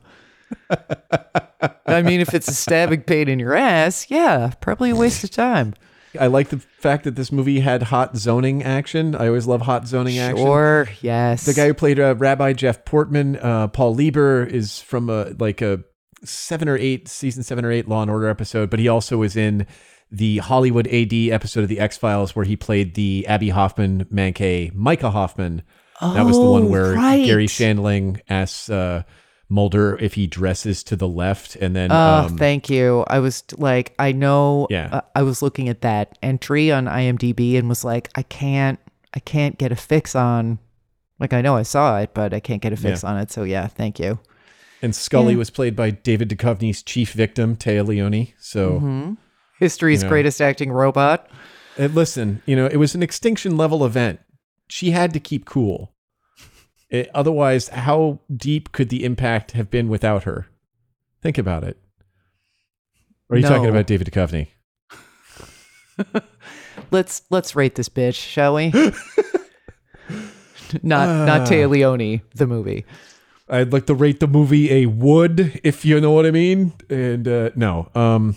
I 1.85 2.01
mean, 2.01 2.19
if 2.21 2.33
it's 2.33 2.47
a 2.47 2.53
stabbing 2.53 3.01
pain 3.01 3.27
in 3.27 3.39
your 3.39 3.55
ass, 3.55 4.09
yeah, 4.09 4.51
probably 4.61 4.91
a 4.91 4.95
waste 4.95 5.23
of 5.23 5.31
time. 5.31 5.73
I 6.19 6.27
like 6.27 6.49
the 6.49 6.59
fact 6.59 7.05
that 7.05 7.15
this 7.15 7.31
movie 7.31 7.59
had 7.61 7.83
hot 7.83 8.15
zoning 8.15 8.61
action. 8.61 9.15
I 9.15 9.27
always 9.27 9.47
love 9.47 9.61
hot 9.61 9.87
zoning 9.87 10.19
action. 10.19 10.45
Sure, 10.45 10.87
yes. 11.01 11.45
The 11.45 11.53
guy 11.55 11.65
who 11.67 11.73
played 11.73 11.99
uh, 11.99 12.15
Rabbi 12.15 12.53
Jeff 12.53 12.85
Portman, 12.85 13.37
uh, 13.37 13.67
Paul 13.69 13.95
Lieber, 13.95 14.43
is 14.43 14.79
from 14.79 15.09
a 15.09 15.31
like 15.39 15.61
a 15.63 15.83
seven 16.23 16.69
or 16.69 16.77
eight 16.77 17.07
season 17.07 17.41
seven 17.41 17.65
or 17.65 17.71
eight 17.71 17.87
Law 17.87 18.03
and 18.03 18.11
Order 18.11 18.27
episode, 18.27 18.69
but 18.69 18.79
he 18.79 18.87
also 18.87 19.17
was 19.17 19.35
in 19.35 19.65
the 20.13 20.37
Hollywood 20.37 20.87
AD 20.87 21.11
episode 21.11 21.61
of 21.63 21.69
the 21.69 21.79
X 21.79 21.97
Files 21.97 22.35
where 22.35 22.45
he 22.45 22.55
played 22.55 22.93
the 22.93 23.25
Abbie 23.27 23.49
Hoffman 23.49 24.05
Mankey 24.05 24.73
Micah 24.73 25.09
Hoffman. 25.11 25.63
Oh, 26.01 26.13
that 26.13 26.25
was 26.25 26.37
the 26.37 26.45
one 26.45 26.69
where 26.69 26.93
right. 26.93 27.25
Garry 27.25 27.47
Shandling 27.47 28.19
asks 28.29 28.69
uh, 28.69 29.03
Mulder 29.49 29.97
if 29.99 30.13
he 30.15 30.27
dresses 30.27 30.83
to 30.85 30.95
the 30.95 31.07
left, 31.07 31.55
and 31.55 31.75
then 31.75 31.91
Oh, 31.91 31.95
um, 32.27 32.37
thank 32.37 32.69
you. 32.69 33.03
I 33.07 33.19
was 33.19 33.43
like, 33.57 33.93
I 33.99 34.11
know. 34.11 34.67
Yeah. 34.69 34.89
uh, 34.91 35.01
I 35.15 35.23
was 35.23 35.41
looking 35.41 35.67
at 35.69 35.81
that 35.81 36.17
entry 36.23 36.71
on 36.71 36.85
IMDb 36.85 37.57
and 37.57 37.67
was 37.69 37.83
like, 37.83 38.09
I 38.15 38.23
can't, 38.23 38.79
I 39.13 39.19
can't 39.19 39.57
get 39.57 39.71
a 39.71 39.75
fix 39.75 40.15
on. 40.15 40.59
Like, 41.19 41.33
I 41.33 41.41
know 41.41 41.55
I 41.55 41.63
saw 41.63 41.99
it, 41.99 42.11
but 42.13 42.33
I 42.33 42.39
can't 42.39 42.61
get 42.61 42.73
a 42.73 42.77
fix 42.77 43.03
Yeah. 43.03 43.09
on 43.11 43.17
it. 43.19 43.31
So 43.31 43.43
yeah, 43.43 43.67
thank 43.67 43.99
you. 43.99 44.19
and 44.81 44.93
Scully 44.95 45.33
Yeah. 45.33 45.37
was 45.39 45.49
played 45.49 45.75
by 45.75 45.91
David 45.91 46.29
Duchovny's 46.29 46.83
chief 46.83 47.13
victim, 47.13 47.55
Téa 47.55 47.87
Leoni. 47.87 48.33
So. 48.39 48.73
Mm-hmm. 48.73 49.13
History's 49.63 50.01
You 50.01 50.07
know. 50.07 50.09
greatest 50.09 50.41
acting 50.41 50.71
robot. 50.71 51.29
And 51.77 51.95
listen, 51.95 52.41
you 52.45 52.55
know, 52.55 52.65
it 52.67 52.75
was 52.77 52.93
an 52.95 53.01
extinction 53.01 53.57
level 53.57 53.83
event. 53.85 54.19
She 54.67 54.91
had 54.91 55.13
to 55.13 55.19
keep 55.19 55.45
cool. 55.45 55.93
It- 56.89 57.09
otherwise, 57.15 57.69
how 57.69 58.19
deep 58.35 58.71
could 58.71 58.89
the 58.89 59.03
impact 59.03 59.51
have 59.53 59.71
been 59.71 59.87
without 59.89 60.23
her? 60.23 60.47
Think 61.21 61.37
about 61.37 61.63
it. 61.63 61.77
Or 63.29 63.35
are 63.35 63.39
you 63.39 63.47
talking 63.47 63.69
about 63.69 63.87
David 63.87 64.07
Duchovny? 64.07 64.49
Let's 66.91 67.21
let's 67.29 67.55
rate 67.55 67.75
this 67.75 67.87
bitch, 67.89 68.15
shall 68.15 68.55
we? 68.55 68.69
not 70.83 71.25
not 71.25 71.47
Téa 71.47 71.69
Leoni, 71.69 72.21
the 72.35 72.47
movie. 72.47 72.83
I'd 73.47 73.71
like 73.71 73.85
to 73.87 73.93
rate 73.95 74.19
the 74.19 74.27
movie 74.27 74.71
a 74.71 74.85
wood, 74.87 75.59
if 75.63 75.85
you 75.85 75.99
know 76.01 76.11
what 76.11 76.25
I 76.25 76.31
mean. 76.31 76.73
And 76.89 77.27
uh, 77.27 77.51
no, 77.55 77.89
um, 77.93 78.35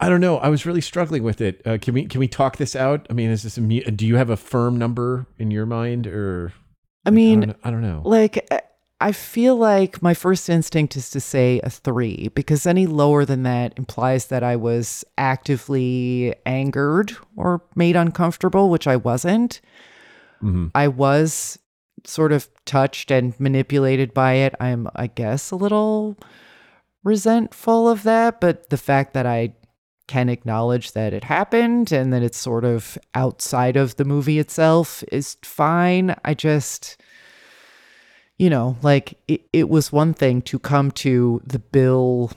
I 0.00 0.08
don't 0.08 0.20
know. 0.20 0.38
I 0.38 0.48
was 0.48 0.64
really 0.64 0.80
struggling 0.80 1.22
with 1.22 1.40
it. 1.40 1.60
Uh, 1.66 1.78
can 1.80 1.94
we 1.94 2.06
can 2.06 2.20
we 2.20 2.28
talk 2.28 2.56
this 2.56 2.74
out? 2.74 3.06
I 3.10 3.12
mean, 3.12 3.30
is 3.30 3.42
this 3.42 3.58
a? 3.58 3.60
Do 3.60 4.06
you 4.06 4.16
have 4.16 4.30
a 4.30 4.36
firm 4.36 4.78
number 4.78 5.26
in 5.38 5.50
your 5.50 5.66
mind, 5.66 6.06
or 6.06 6.54
I 7.04 7.10
mean, 7.10 7.42
I 7.42 7.46
don't, 7.46 7.58
I 7.64 7.70
don't 7.70 7.82
know. 7.82 8.02
like 8.04 8.48
I 9.02 9.12
feel 9.12 9.56
like 9.56 10.02
my 10.02 10.14
first 10.14 10.50
instinct 10.50 10.96
is 10.96 11.10
to 11.10 11.20
say 11.20 11.60
a 11.64 11.70
three 11.70 12.28
because 12.34 12.66
any 12.66 12.86
lower 12.86 13.24
than 13.24 13.42
that 13.44 13.72
implies 13.76 14.26
that 14.26 14.42
I 14.42 14.56
was 14.56 15.04
actively 15.16 16.34
angered 16.44 17.16
or 17.36 17.62
made 17.74 17.96
uncomfortable, 17.96 18.68
which 18.70 18.86
I 18.86 18.96
wasn't. 18.96 19.60
I 20.74 20.88
was 20.88 21.58
sort 22.04 22.32
of 22.32 22.48
touched 22.64 23.10
and 23.10 23.38
manipulated 23.38 24.14
by 24.14 24.32
it. 24.34 24.54
I'm, 24.58 24.88
I 24.96 25.06
guess, 25.06 25.50
a 25.50 25.56
little 25.56 26.16
resentful 27.04 27.88
of 27.88 28.02
that, 28.04 28.40
but 28.40 28.70
the 28.70 28.78
fact 28.78 29.12
that 29.12 29.26
I 29.26 29.52
can 30.10 30.28
acknowledge 30.28 30.90
that 30.90 31.12
it 31.12 31.22
happened 31.22 31.92
and 31.92 32.12
that 32.12 32.20
it's 32.20 32.36
sort 32.36 32.64
of 32.64 32.98
outside 33.14 33.76
of 33.76 33.94
the 33.94 34.04
movie 34.04 34.40
itself 34.40 35.04
is 35.12 35.36
fine. 35.44 36.16
I 36.24 36.34
just 36.34 37.00
you 38.36 38.50
know, 38.50 38.76
like 38.82 39.18
it, 39.28 39.42
it 39.52 39.68
was 39.68 39.92
one 39.92 40.14
thing 40.14 40.40
to 40.42 40.58
come 40.58 40.90
to 40.92 41.42
the 41.44 41.58
Bill 41.58 42.32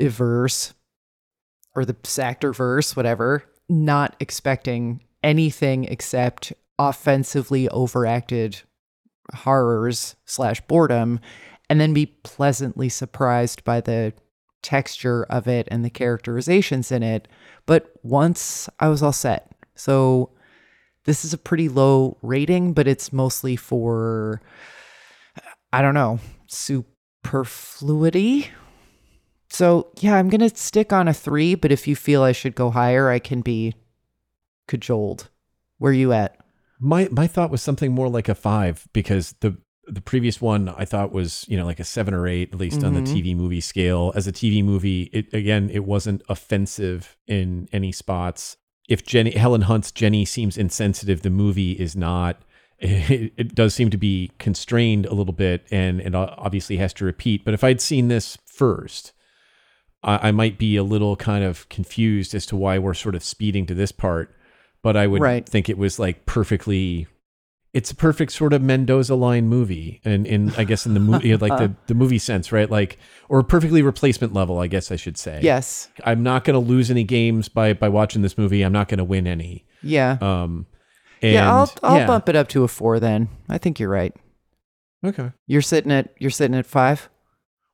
verse 0.00 0.72
or 1.76 1.84
the 1.84 1.94
Sackter 1.94 2.56
verse, 2.56 2.96
whatever, 2.96 3.44
not 3.68 4.16
expecting 4.18 5.04
anything 5.22 5.84
except 5.84 6.52
offensively 6.78 7.68
overacted 7.68 8.62
horrors 9.34 10.16
slash 10.24 10.62
boredom, 10.62 11.20
and 11.68 11.78
then 11.78 11.92
be 11.92 12.06
pleasantly 12.06 12.88
surprised 12.88 13.62
by 13.64 13.82
the 13.82 14.14
texture 14.62 15.24
of 15.24 15.48
it 15.48 15.68
and 15.70 15.84
the 15.84 15.90
characterizations 15.90 16.92
in 16.92 17.02
it. 17.02 17.28
But 17.66 17.92
once 18.02 18.68
I 18.80 18.88
was 18.88 19.02
all 19.02 19.12
set. 19.12 19.52
So 19.74 20.30
this 21.04 21.24
is 21.24 21.32
a 21.32 21.38
pretty 21.38 21.68
low 21.68 22.18
rating, 22.22 22.72
but 22.72 22.86
it's 22.86 23.12
mostly 23.12 23.56
for 23.56 24.40
I 25.72 25.80
don't 25.80 25.94
know, 25.94 26.20
superfluity. 26.48 28.50
So, 29.48 29.88
yeah, 30.00 30.16
I'm 30.16 30.28
going 30.28 30.48
to 30.48 30.56
stick 30.56 30.92
on 30.92 31.08
a 31.08 31.14
three, 31.14 31.54
but 31.54 31.72
if 31.72 31.88
you 31.88 31.96
feel 31.96 32.22
I 32.22 32.32
should 32.32 32.54
go 32.54 32.70
higher, 32.70 33.08
I 33.08 33.18
can 33.18 33.40
be 33.40 33.74
cajoled. 34.68 35.30
Where 35.78 35.90
are 35.90 35.94
you 35.94 36.12
at? 36.12 36.36
My 36.78 37.08
my 37.10 37.26
thought 37.26 37.50
was 37.50 37.62
something 37.62 37.92
more 37.92 38.08
like 38.08 38.28
a 38.28 38.34
five 38.34 38.86
because 38.92 39.34
the 39.40 39.56
the 39.92 40.00
previous 40.00 40.40
one 40.40 40.68
I 40.70 40.84
thought 40.84 41.12
was 41.12 41.44
you 41.48 41.56
know 41.56 41.66
like 41.66 41.80
a 41.80 41.84
seven 41.84 42.14
or 42.14 42.26
eight 42.26 42.50
at 42.52 42.58
least 42.58 42.82
on 42.82 42.94
the 42.94 43.00
Mhm. 43.00 43.14
TV 43.14 43.36
movie 43.36 43.60
scale. 43.60 44.12
As 44.14 44.26
a 44.26 44.32
TV 44.32 44.62
movie, 44.64 45.02
it 45.12 45.32
again 45.32 45.70
it 45.70 45.84
wasn't 45.84 46.22
offensive 46.28 47.16
in 47.26 47.68
any 47.72 47.92
spots. 47.92 48.56
If 48.88 49.04
Jenny 49.06 49.30
Helen 49.32 49.62
Hunt's 49.62 49.92
Jenny 49.92 50.24
seems 50.24 50.56
insensitive, 50.56 51.22
the 51.22 51.30
movie 51.30 51.72
is 51.72 51.94
not 51.96 52.42
it, 52.78 53.32
it 53.36 53.54
does 53.54 53.74
seem 53.74 53.90
to 53.90 53.96
be 53.96 54.32
constrained 54.38 55.06
a 55.06 55.14
little 55.14 55.32
bit, 55.34 55.66
and 55.70 56.00
it 56.00 56.14
obviously 56.16 56.78
has 56.78 56.92
to 56.94 57.04
repeat. 57.04 57.44
But 57.44 57.54
if 57.54 57.62
I'd 57.62 57.80
seen 57.80 58.08
this 58.08 58.36
first, 58.44 59.12
I, 60.02 60.28
I 60.28 60.32
might 60.32 60.58
be 60.58 60.76
a 60.76 60.82
little 60.82 61.14
kind 61.14 61.44
of 61.44 61.68
confused 61.68 62.34
as 62.34 62.44
to 62.46 62.56
why 62.56 62.78
we're 62.78 62.94
sort 62.94 63.14
of 63.14 63.22
speeding 63.22 63.66
to 63.66 63.74
this 63.74 63.92
part. 63.92 64.34
But 64.82 64.96
I 64.96 65.06
would 65.06 65.22
Right. 65.22 65.48
think 65.48 65.68
it 65.68 65.78
was 65.78 66.00
like 66.00 66.26
perfectly. 66.26 67.06
It's 67.72 67.90
a 67.90 67.94
perfect 67.94 68.32
sort 68.32 68.52
of 68.52 68.60
Mendoza 68.60 69.14
line 69.14 69.48
movie, 69.48 70.00
and 70.04 70.26
in 70.26 70.50
I 70.56 70.64
guess 70.64 70.84
in 70.84 70.94
the 70.94 71.00
movie 71.00 71.34
like 71.36 71.56
the 71.58 71.74
the 71.86 71.94
movie 71.94 72.18
sense, 72.18 72.52
right? 72.52 72.70
Like 72.70 72.98
or 73.28 73.42
perfectly 73.42 73.80
replacement 73.80 74.34
level, 74.34 74.58
I 74.58 74.66
guess 74.66 74.92
I 74.92 74.96
should 74.96 75.16
say. 75.16 75.40
Yes. 75.42 75.88
I'm 76.04 76.22
not 76.22 76.44
going 76.44 76.54
to 76.54 76.60
lose 76.60 76.90
any 76.90 77.04
games 77.04 77.48
by 77.48 77.72
by 77.72 77.88
watching 77.88 78.22
this 78.22 78.36
movie. 78.36 78.62
I'm 78.62 78.72
not 78.72 78.88
going 78.88 78.98
to 78.98 79.04
win 79.04 79.26
any. 79.26 79.64
Yeah. 79.82 80.18
Um, 80.20 80.66
and, 81.22 81.32
yeah, 81.32 81.50
I'll 81.50 81.72
I'll 81.82 81.98
yeah. 81.98 82.06
bump 82.06 82.28
it 82.28 82.36
up 82.36 82.48
to 82.48 82.64
a 82.64 82.68
four 82.68 83.00
then. 83.00 83.28
I 83.48 83.56
think 83.56 83.80
you're 83.80 83.88
right. 83.88 84.14
Okay. 85.04 85.32
You're 85.46 85.62
sitting 85.62 85.92
at 85.92 86.12
you're 86.18 86.30
sitting 86.30 86.56
at 86.56 86.66
five. 86.66 87.08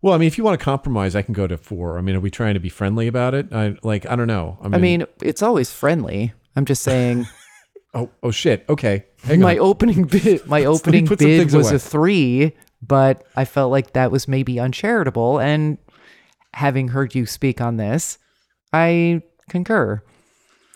Well, 0.01 0.15
I 0.15 0.19
mean, 0.19 0.29
if 0.29 0.39
you 0.39 0.45
want 0.45 0.59
to 0.59 0.65
compromise, 0.65 1.17
I 1.17 1.23
can 1.23 1.35
go 1.35 1.49
to 1.49 1.59
four. 1.59 1.99
I 1.99 2.03
mean, 2.03 2.15
are 2.15 2.21
we 2.21 2.31
trying 2.31 2.55
to 2.55 2.61
be 2.61 2.69
friendly 2.69 3.09
about 3.09 3.35
it? 3.35 3.53
I 3.53 3.77
like, 3.83 4.07
I 4.07 4.15
don't 4.15 4.29
know. 4.29 4.59
I 4.63 4.79
mean, 4.79 5.05
it's 5.21 5.43
always 5.43 5.73
friendly. 5.73 6.33
I'm 6.55 6.65
just 6.65 6.83
saying 6.83 7.27
oh, 7.95 8.11
oh 8.23 8.31
shit. 8.31 8.65
Okay, 8.69 9.07
hang 9.25 9.41
my 9.41 9.55
on. 9.59 9.61
opening 9.61 10.05
bid 10.13 10.47
my 10.47 10.65
opening 10.65 11.05
bid 11.07 11.53
was 11.53 11.69
away. 11.69 11.77
a 11.77 11.79
three, 11.79 12.53
but 12.83 13.25
I 13.37 13.45
felt 13.45 13.71
like 13.71 13.93
that 13.93 14.11
was 14.11 14.29
maybe 14.29 14.59
uncharitable. 14.61 15.39
And 15.41 15.79
having 16.55 16.89
heard 16.89 17.15
you 17.15 17.27
speak 17.27 17.61
on 17.61 17.77
this, 17.77 18.19
I 18.73 19.23
concur. 19.49 20.03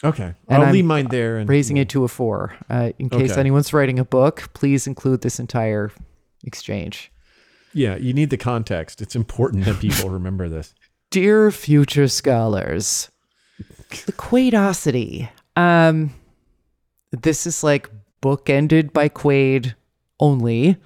okay, 0.05 0.35
and 0.49 0.63
I'll 0.63 0.69
I'm 0.69 0.73
leave 0.73 0.85
mine 0.85 1.07
there 1.09 1.39
and 1.39 1.49
Raising 1.49 1.77
it 1.77 1.89
to 1.91 2.05
a 2.05 2.09
four. 2.09 2.55
Uh, 2.71 2.91
in 2.99 3.09
case 3.11 3.33
Okay. 3.33 3.41
anyone's 3.41 3.73
writing 3.73 3.99
a 3.99 4.05
book, 4.05 4.51
please 4.55 4.87
include 4.87 5.21
this 5.23 5.39
entire 5.39 5.91
exchange. 6.45 7.11
Yeah, 7.75 7.97
you 7.97 8.13
need 8.13 8.29
the 8.31 8.37
context. 8.37 9.01
It's 9.01 9.17
important 9.17 9.65
that 9.65 9.79
people 9.81 10.11
remember 10.19 10.49
this. 10.49 10.75
Dear 11.11 11.51
future 11.51 12.09
scholars, 12.09 13.11
the 14.07 14.13
Quaidosity. 14.13 15.29
Um, 15.57 16.15
this 17.11 17.47
is 17.47 17.63
like 17.63 17.89
bookended 18.23 18.93
by 18.93 19.09
Quaid 19.09 19.75
only. 20.19 20.77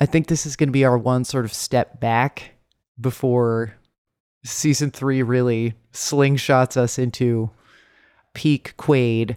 I 0.00 0.06
think 0.06 0.26
this 0.26 0.44
is 0.44 0.56
going 0.56 0.68
to 0.68 0.72
be 0.72 0.84
our 0.84 0.98
one 0.98 1.24
sort 1.24 1.44
of 1.44 1.54
step 1.54 2.00
back 2.00 2.52
before 3.00 3.76
season 4.44 4.90
three 4.90 5.22
really 5.22 5.74
slingshots 5.92 6.76
us 6.76 6.98
into 6.98 7.50
peak 8.34 8.74
Quaid. 8.76 9.36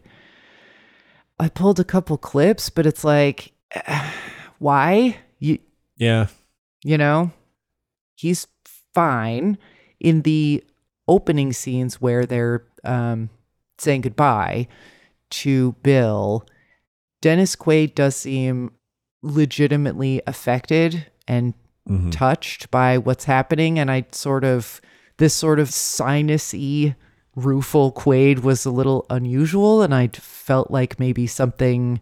I 1.40 1.50
pulled 1.50 1.80
a 1.80 1.84
couple 1.84 2.18
clips, 2.18 2.70
but 2.70 2.86
it's 2.86 3.04
like, 3.04 3.52
why? 4.60 5.18
You 5.40 5.60
Yeah, 5.98 6.28
you 6.84 6.98
know 6.98 7.32
he's 8.16 8.48
fine 8.94 9.58
in 10.00 10.24
the 10.24 10.64
opening 11.08 11.54
scenes 11.54 12.02
where 12.02 12.26
they're 12.26 12.66
um, 12.84 13.30
saying 13.78 14.02
goodbye 14.02 14.68
to 15.30 15.74
bill 15.84 16.46
dennis 17.26 17.56
quaid 17.56 17.96
does 17.96 18.16
seem 18.16 18.70
legitimately 19.24 20.22
affected 20.28 21.08
and 21.28 21.54
Mhm. 21.90 22.12
touched 22.12 22.70
by 22.72 22.98
what's 23.00 23.26
happening 23.26 23.78
and 23.80 23.90
i 23.92 24.06
sort 24.12 24.44
of 24.44 24.80
this 25.18 25.34
sort 25.34 25.60
of 25.60 25.70
sinusy 25.70 26.96
rueful 27.36 27.92
quaid 27.92 28.40
was 28.40 28.66
a 28.66 28.72
little 28.72 29.06
unusual 29.10 29.82
and 29.82 29.94
i 29.94 30.08
felt 30.14 30.70
like 30.72 31.00
maybe 31.00 31.26
something 31.28 32.00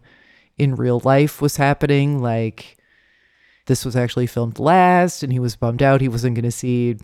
in 0.58 0.74
real 0.74 1.00
life 1.04 1.40
was 1.42 1.56
happening 1.56 2.20
like 2.22 2.76
this 3.66 3.84
was 3.84 3.96
actually 3.96 4.26
filmed 4.26 4.58
last 4.58 5.22
and 5.22 5.32
he 5.32 5.38
was 5.38 5.56
bummed 5.56 5.82
out 5.82 6.00
he 6.02 6.08
wasn't 6.08 6.34
going 6.34 6.44
to 6.44 6.50
see 6.50 6.96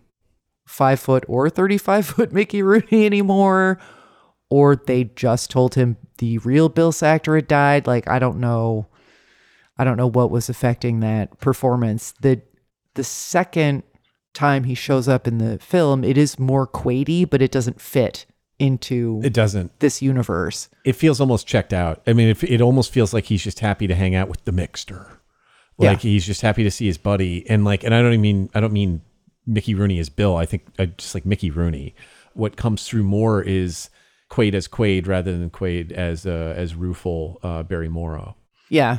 five 0.67 1.01
foot 1.01 1.25
or 1.29 1.49
35 1.51 2.07
foot 2.07 2.33
mickey 2.39 2.63
rooney 2.63 3.05
anymore 3.07 3.79
or 4.51 4.77
they 4.77 5.05
just 5.05 5.51
told 5.51 5.75
him 5.75 5.97
the 6.19 6.39
real 6.39 6.69
bill 6.69 6.93
Sackter 6.93 7.37
had 7.37 7.49
died 7.49 7.87
like 7.87 8.09
i 8.09 8.19
don't 8.19 8.39
know 8.39 8.87
i 9.79 9.85
don't 9.85 9.97
know 9.97 10.07
what 10.07 10.31
was 10.31 10.49
affecting 10.49 11.01
that 11.01 11.39
performance 11.41 12.13
the 12.21 12.43
the 12.95 13.05
second 13.05 13.83
time 14.35 14.65
he 14.65 14.75
shows 14.75 15.09
up 15.09 15.27
in 15.27 15.39
the 15.39 15.59
film 15.59 16.05
it 16.05 16.19
is 16.19 16.39
more 16.39 16.67
quady 16.67 17.25
but 17.25 17.43
it 17.43 17.51
doesn't 17.51 17.81
fit 17.81 18.27
into 18.61 19.21
it 19.25 19.33
doesn't. 19.33 19.77
this 19.81 20.03
universe 20.03 20.69
It 20.85 20.93
feels 20.93 21.21
almost 21.21 21.47
checked 21.47 21.73
out. 21.73 22.03
I 22.07 22.13
mean, 22.13 22.29
it, 22.29 22.45
it 22.45 22.61
almost 22.61 22.93
feels 22.93 23.13
like 23.15 23.25
he's 23.25 23.43
just 23.43 23.61
happy 23.61 23.87
to 23.87 23.95
hang 23.95 24.15
out 24.15 24.29
with 24.29 24.45
the 24.45 24.53
mixter. 24.53 25.07
Yeah. 25.79 25.93
Like 25.93 26.01
he's 26.01 26.27
just 26.27 26.43
happy 26.43 26.63
to 26.63 26.71
see 26.71 26.87
his 26.87 26.99
buddy, 26.99 27.49
and 27.49 27.65
like, 27.65 27.85
and 27.85 27.95
I 27.95 28.03
don't 28.03 28.13
even 28.13 28.21
mean 28.21 28.51
I 28.55 28.61
don't 28.61 28.75
mean 28.75 29.01
Mickey 29.47 29.75
Rooney 29.75 29.99
as 29.99 30.11
Bill. 30.11 30.37
I 30.37 30.45
think 30.45 30.67
I 30.79 30.87
just 30.87 31.15
like 31.15 31.25
Mickey 31.25 31.51
Rooney. 31.51 31.95
What 32.35 32.59
comes 32.59 32.87
through 32.87 33.05
more 33.05 33.43
is 33.43 33.89
Quaid 34.31 34.55
as 34.55 34.69
Quaid 34.69 35.07
rather 35.09 35.37
than 35.37 35.51
Quaid 35.51 35.91
as 35.93 36.25
uh, 36.27 36.55
as 36.57 36.75
rueful 36.75 37.39
uh, 37.43 37.63
Barry 37.65 37.89
Morrow. 37.89 38.37
Yeah. 38.69 38.99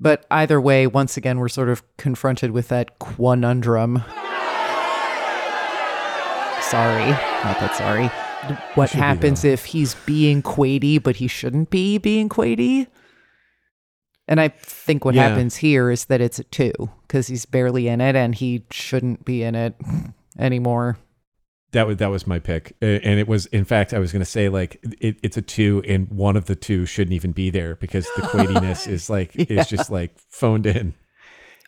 But 0.00 0.26
either 0.30 0.60
way, 0.60 0.86
once 0.86 1.16
again, 1.16 1.38
we're 1.38 1.48
sort 1.48 1.68
of 1.68 1.82
confronted 1.96 2.50
with 2.50 2.68
that 2.68 2.98
quanundrum. 2.98 4.04
Sorry, 6.70 7.08
not 7.10 7.60
that 7.60 7.74
sorry. 7.76 8.08
What 8.74 8.90
happens 8.90 9.44
if 9.44 9.66
he's 9.66 9.94
being 10.06 10.42
Quaidy, 10.42 11.00
but 11.02 11.16
he 11.16 11.28
shouldn't 11.28 11.70
be 11.70 11.98
being 11.98 12.28
Quaidy? 12.28 12.88
And 14.26 14.40
I 14.40 14.48
think 14.48 15.04
what 15.04 15.14
Yeah. 15.14 15.28
happens 15.28 15.56
here 15.56 15.90
is 15.90 16.06
that 16.06 16.20
it's 16.20 16.38
a 16.38 16.44
two 16.44 16.72
because 17.06 17.26
he's 17.28 17.46
barely 17.46 17.86
in 17.88 18.00
it 18.00 18.16
and 18.16 18.34
he 18.34 18.64
shouldn't 18.70 19.24
be 19.24 19.42
in 19.42 19.54
it 19.54 19.74
anymore. 20.38 20.98
That 21.74 21.86
was 21.86 21.98
that 21.98 22.10
was 22.10 22.26
my 22.26 22.38
pick, 22.38 22.74
and 22.80 23.20
it 23.20 23.28
was 23.28 23.46
in 23.46 23.64
fact 23.64 23.92
I 23.94 23.98
was 23.98 24.10
going 24.10 24.20
to 24.20 24.26
say 24.26 24.48
like 24.48 24.80
it, 25.00 25.18
it's 25.22 25.36
a 25.36 25.42
two, 25.42 25.82
and 25.86 26.08
one 26.08 26.36
of 26.36 26.46
the 26.46 26.56
two 26.56 26.86
shouldn't 26.86 27.14
even 27.14 27.32
be 27.32 27.50
there 27.50 27.76
because 27.76 28.06
the 28.16 28.22
Quaidiness 28.22 28.88
is 28.96 29.08
like 29.10 29.34
Yeah. 29.34 29.60
is 29.60 29.68
just 29.68 29.90
like 29.90 30.18
phoned 30.30 30.66
in. 30.66 30.94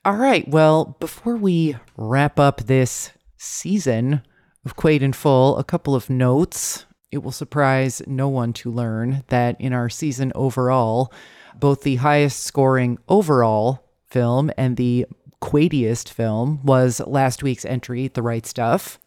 All 0.04 0.16
right. 0.16 0.46
Well, 0.48 0.96
before 1.00 1.36
we 1.36 1.76
wrap 1.96 2.38
up 2.40 2.62
this 2.62 3.10
season 3.36 4.22
of 4.64 4.76
Quaid 4.76 5.00
in 5.02 5.12
Full, 5.12 5.56
a 5.58 5.64
couple 5.64 5.94
of 5.94 6.10
notes. 6.10 6.86
It 7.12 7.18
will 7.22 7.32
surprise 7.32 8.02
no 8.06 8.28
one 8.28 8.52
to 8.54 8.70
learn 8.70 9.22
that 9.28 9.58
in 9.60 9.72
our 9.72 9.88
season 9.88 10.32
overall, 10.34 11.12
both 11.58 11.82
the 11.82 11.96
highest 11.96 12.42
scoring 12.42 12.98
overall 13.08 13.84
film 14.10 14.50
and 14.58 14.76
the 14.76 15.06
Quaidiest 15.40 16.08
film 16.10 16.60
was 16.64 17.00
last 17.06 17.42
week's 17.42 17.64
entry, 17.64 18.08
The 18.08 18.22
Right 18.22 18.44
Stuff. 18.44 18.98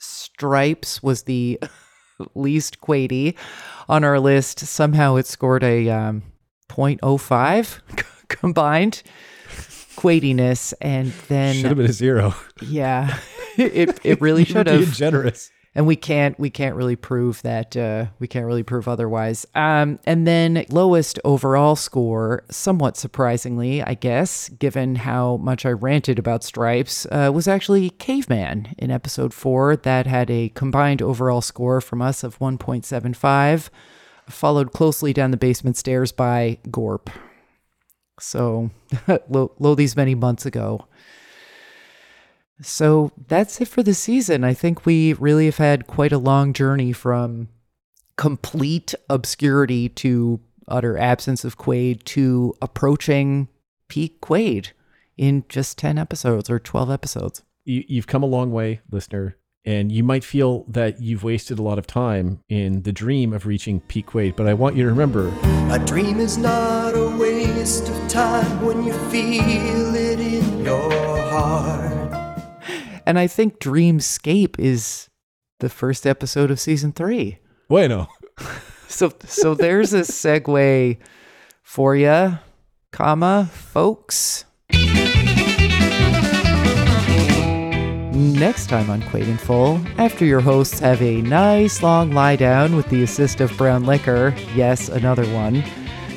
Stripes 0.00 1.02
was 1.02 1.22
the 1.24 1.60
least 2.34 2.80
Quaidy 2.80 3.36
on 3.88 4.02
our 4.04 4.18
list. 4.18 4.60
Somehow 4.60 5.16
it 5.16 5.26
scored 5.26 5.62
a 5.62 5.88
um, 5.90 6.22
0.05 6.68 7.80
combined 8.28 9.02
Quaidiness, 9.96 10.72
and 10.80 11.12
then 11.28 11.54
Should 11.56 11.64
have 11.66 11.76
been 11.76 11.86
a 11.86 11.92
zero. 11.92 12.34
yeah, 12.62 13.18
it 13.58 13.98
it 14.02 14.20
really 14.20 14.44
should 14.44 14.66
have. 14.66 14.92
generous. 14.94 15.50
And 15.72 15.86
we 15.86 15.94
can't 15.94 16.38
we 16.38 16.50
can't 16.50 16.74
really 16.74 16.96
prove 16.96 17.42
that 17.42 17.76
uh, 17.76 18.06
we 18.18 18.26
can't 18.26 18.44
really 18.44 18.64
prove 18.64 18.88
otherwise. 18.88 19.46
Um, 19.54 20.00
and 20.04 20.26
then 20.26 20.64
lowest 20.68 21.20
overall 21.24 21.76
score, 21.76 22.42
somewhat 22.50 22.96
surprisingly, 22.96 23.80
I 23.80 23.94
guess, 23.94 24.48
given 24.48 24.96
how 24.96 25.36
much 25.36 25.64
I 25.64 25.70
ranted 25.70 26.18
about 26.18 26.42
Stripes, 26.42 27.06
uh, 27.12 27.30
was 27.32 27.46
actually 27.46 27.90
Caveman 27.90 28.74
in 28.78 28.90
episode 28.90 29.32
four. 29.32 29.76
That 29.76 30.06
had 30.06 30.28
a 30.28 30.48
combined 30.50 31.02
overall 31.02 31.40
score 31.40 31.80
from 31.80 32.02
us 32.02 32.24
of 32.24 32.40
1.75, 32.40 33.70
followed 34.28 34.72
closely 34.72 35.12
down 35.12 35.30
the 35.30 35.36
basement 35.36 35.76
stairs 35.76 36.10
by 36.10 36.58
Gorp. 36.68 37.10
So 38.18 38.70
low, 39.28 39.52
low 39.60 39.76
these 39.76 39.94
many 39.94 40.16
months 40.16 40.44
ago. 40.44 40.86
So 42.62 43.12
that's 43.28 43.60
it 43.60 43.68
for 43.68 43.82
the 43.82 43.94
season. 43.94 44.44
I 44.44 44.54
think 44.54 44.84
we 44.84 45.14
really 45.14 45.46
have 45.46 45.56
had 45.56 45.86
quite 45.86 46.12
a 46.12 46.18
long 46.18 46.52
journey 46.52 46.92
from 46.92 47.48
complete 48.16 48.94
obscurity 49.08 49.88
to 49.88 50.40
utter 50.68 50.96
absence 50.98 51.44
of 51.44 51.58
Quaid 51.58 52.04
to 52.04 52.54
approaching 52.60 53.48
peak 53.88 54.20
Quaid 54.20 54.68
in 55.16 55.44
just 55.48 55.78
10 55.78 55.98
episodes 55.98 56.48
or 56.48 56.58
12 56.58 56.90
episodes. 56.90 57.42
You, 57.64 57.84
you've 57.88 58.06
come 58.06 58.22
a 58.22 58.26
long 58.26 58.52
way, 58.52 58.80
listener, 58.90 59.36
and 59.64 59.92
you 59.92 60.02
might 60.04 60.24
feel 60.24 60.64
that 60.68 61.00
you've 61.00 61.24
wasted 61.24 61.58
a 61.58 61.62
lot 61.62 61.78
of 61.78 61.86
time 61.86 62.40
in 62.48 62.82
the 62.82 62.92
dream 62.92 63.32
of 63.32 63.46
reaching 63.46 63.80
peak 63.80 64.06
Quaid. 64.06 64.36
But 64.36 64.46
I 64.46 64.54
want 64.54 64.76
you 64.76 64.84
to 64.84 64.90
remember, 64.90 65.28
A 65.70 65.78
dream 65.84 66.18
is 66.18 66.38
not 66.38 66.94
a 66.94 67.16
waste 67.16 67.88
of 67.88 68.08
time 68.08 68.64
when 68.64 68.82
you 68.82 68.92
feel 69.10 69.94
it 69.94 70.20
in 70.20 70.64
your 70.64 70.90
heart. 71.28 71.99
And 73.06 73.18
I 73.18 73.26
think 73.26 73.58
Dreamscape 73.58 74.58
is 74.58 75.08
the 75.60 75.68
first 75.68 76.06
episode 76.06 76.50
of 76.50 76.60
season 76.60 76.92
three. 76.92 77.38
bueno, 77.68 78.08
So, 78.88 79.12
so 79.24 79.54
there's 79.54 79.92
a 79.94 80.00
segue 80.00 80.98
for 81.62 81.94
you. 81.94 82.38
comma, 82.90 83.48
folks. 83.52 84.44
Next 88.12 88.68
time 88.68 88.90
on 88.90 89.00
Quaid 89.02 89.28
in 89.28 89.36
Full, 89.38 89.80
after 89.98 90.24
your 90.24 90.40
hosts 90.40 90.80
have 90.80 91.00
a 91.02 91.22
nice 91.22 91.82
long 91.82 92.10
lie 92.12 92.36
down 92.36 92.74
with 92.74 92.88
the 92.88 93.02
assist 93.02 93.40
of 93.40 93.56
brown 93.56 93.84
liquor, 93.86 94.34
yes, 94.54 94.88
another 94.88 95.24
one, 95.32 95.62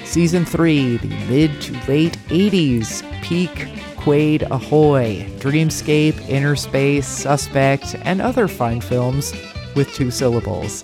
Season 0.05 0.43
3, 0.45 0.97
the 0.97 1.07
mid 1.27 1.61
to 1.61 1.73
late 1.87 2.17
80s, 2.29 3.03
peak 3.21 3.67
Quaid 4.03 4.45
Ahoy, 4.51 5.25
Dreamscape, 5.39 6.27
Inner 6.27 6.57
Space, 6.57 7.07
Suspect, 7.07 7.95
and 8.01 8.21
other 8.21 8.49
fine 8.49 8.81
films 8.81 9.33
with 9.77 9.93
two 9.93 10.11
syllables. 10.11 10.83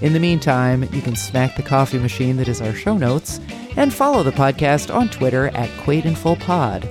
In 0.00 0.12
the 0.12 0.20
meantime, 0.20 0.84
you 0.92 1.02
can 1.02 1.16
smack 1.16 1.56
the 1.56 1.64
coffee 1.64 1.98
machine 1.98 2.36
that 2.36 2.46
is 2.46 2.60
our 2.60 2.72
show 2.72 2.96
notes 2.96 3.40
and 3.76 3.92
follow 3.92 4.22
the 4.22 4.30
podcast 4.30 4.94
on 4.94 5.08
Twitter 5.08 5.48
at 5.48 5.70
Quaid 5.80 6.04
in 6.04 6.14
Full 6.14 6.36
Pod. 6.36 6.88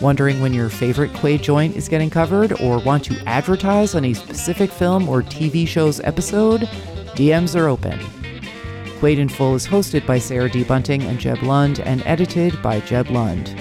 Wondering 0.00 0.40
when 0.40 0.52
your 0.52 0.68
favorite 0.68 1.12
Quaid 1.12 1.42
joint 1.42 1.76
is 1.76 1.88
getting 1.88 2.10
covered 2.10 2.60
or 2.60 2.80
want 2.80 3.04
to 3.04 3.22
advertise 3.24 3.94
on 3.94 4.06
a 4.06 4.14
specific 4.14 4.68
film 4.68 5.08
or 5.08 5.22
TV 5.22 5.64
show's 5.64 6.00
episode? 6.00 6.62
DMs 7.14 7.54
are 7.54 7.68
open. 7.68 8.00
Quaid 8.98 9.18
in 9.18 9.28
Full 9.28 9.54
is 9.54 9.64
hosted 9.64 10.04
by 10.06 10.18
Sarah 10.18 10.50
D. 10.50 10.64
Bunting 10.64 11.04
and 11.04 11.20
Jeb 11.20 11.40
Lund 11.44 11.78
and 11.78 12.02
edited 12.04 12.60
by 12.62 12.80
Jeb 12.80 13.10
Lund. 13.10 13.56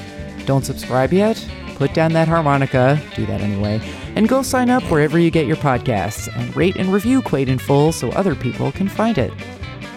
Don't 0.46 0.66
subscribe 0.66 1.14
yet? 1.14 1.46
Put 1.76 1.94
down 1.94 2.14
that 2.14 2.28
harmonica, 2.28 3.02
do 3.16 3.26
that 3.26 3.42
anyway, 3.42 3.82
and 4.16 4.30
go 4.30 4.42
sign 4.42 4.70
up 4.70 4.84
wherever 4.84 5.18
you 5.18 5.32
get 5.32 5.48
your 5.48 5.56
podcasts 5.58 6.34
and 6.36 6.56
rate 6.56 6.76
and 6.76 6.94
review 6.94 7.22
Quaid 7.22 7.48
in 7.48 7.58
Full 7.58 7.92
so 7.92 8.10
other 8.10 8.36
people 8.36 8.72
can 8.72 8.88
find 8.88 9.18
it. 9.18 9.34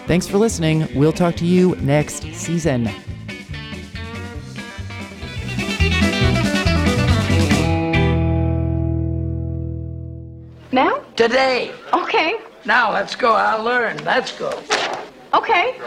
Thanks 0.07 0.27
for 0.27 0.37
listening. 0.37 0.87
We'll 0.95 1.11
talk 1.11 1.35
to 1.35 1.45
you 1.45 1.75
next 1.75 2.23
season. 2.33 2.89
Now? 10.71 11.03
Today. 11.15 11.73
Okay. 11.93 12.39
Now 12.65 12.91
let's 12.91 13.15
go. 13.15 13.33
I'll 13.33 13.63
learn. 13.63 14.03
Let's 14.03 14.31
go. 14.37 14.49
Okay. 15.33 15.79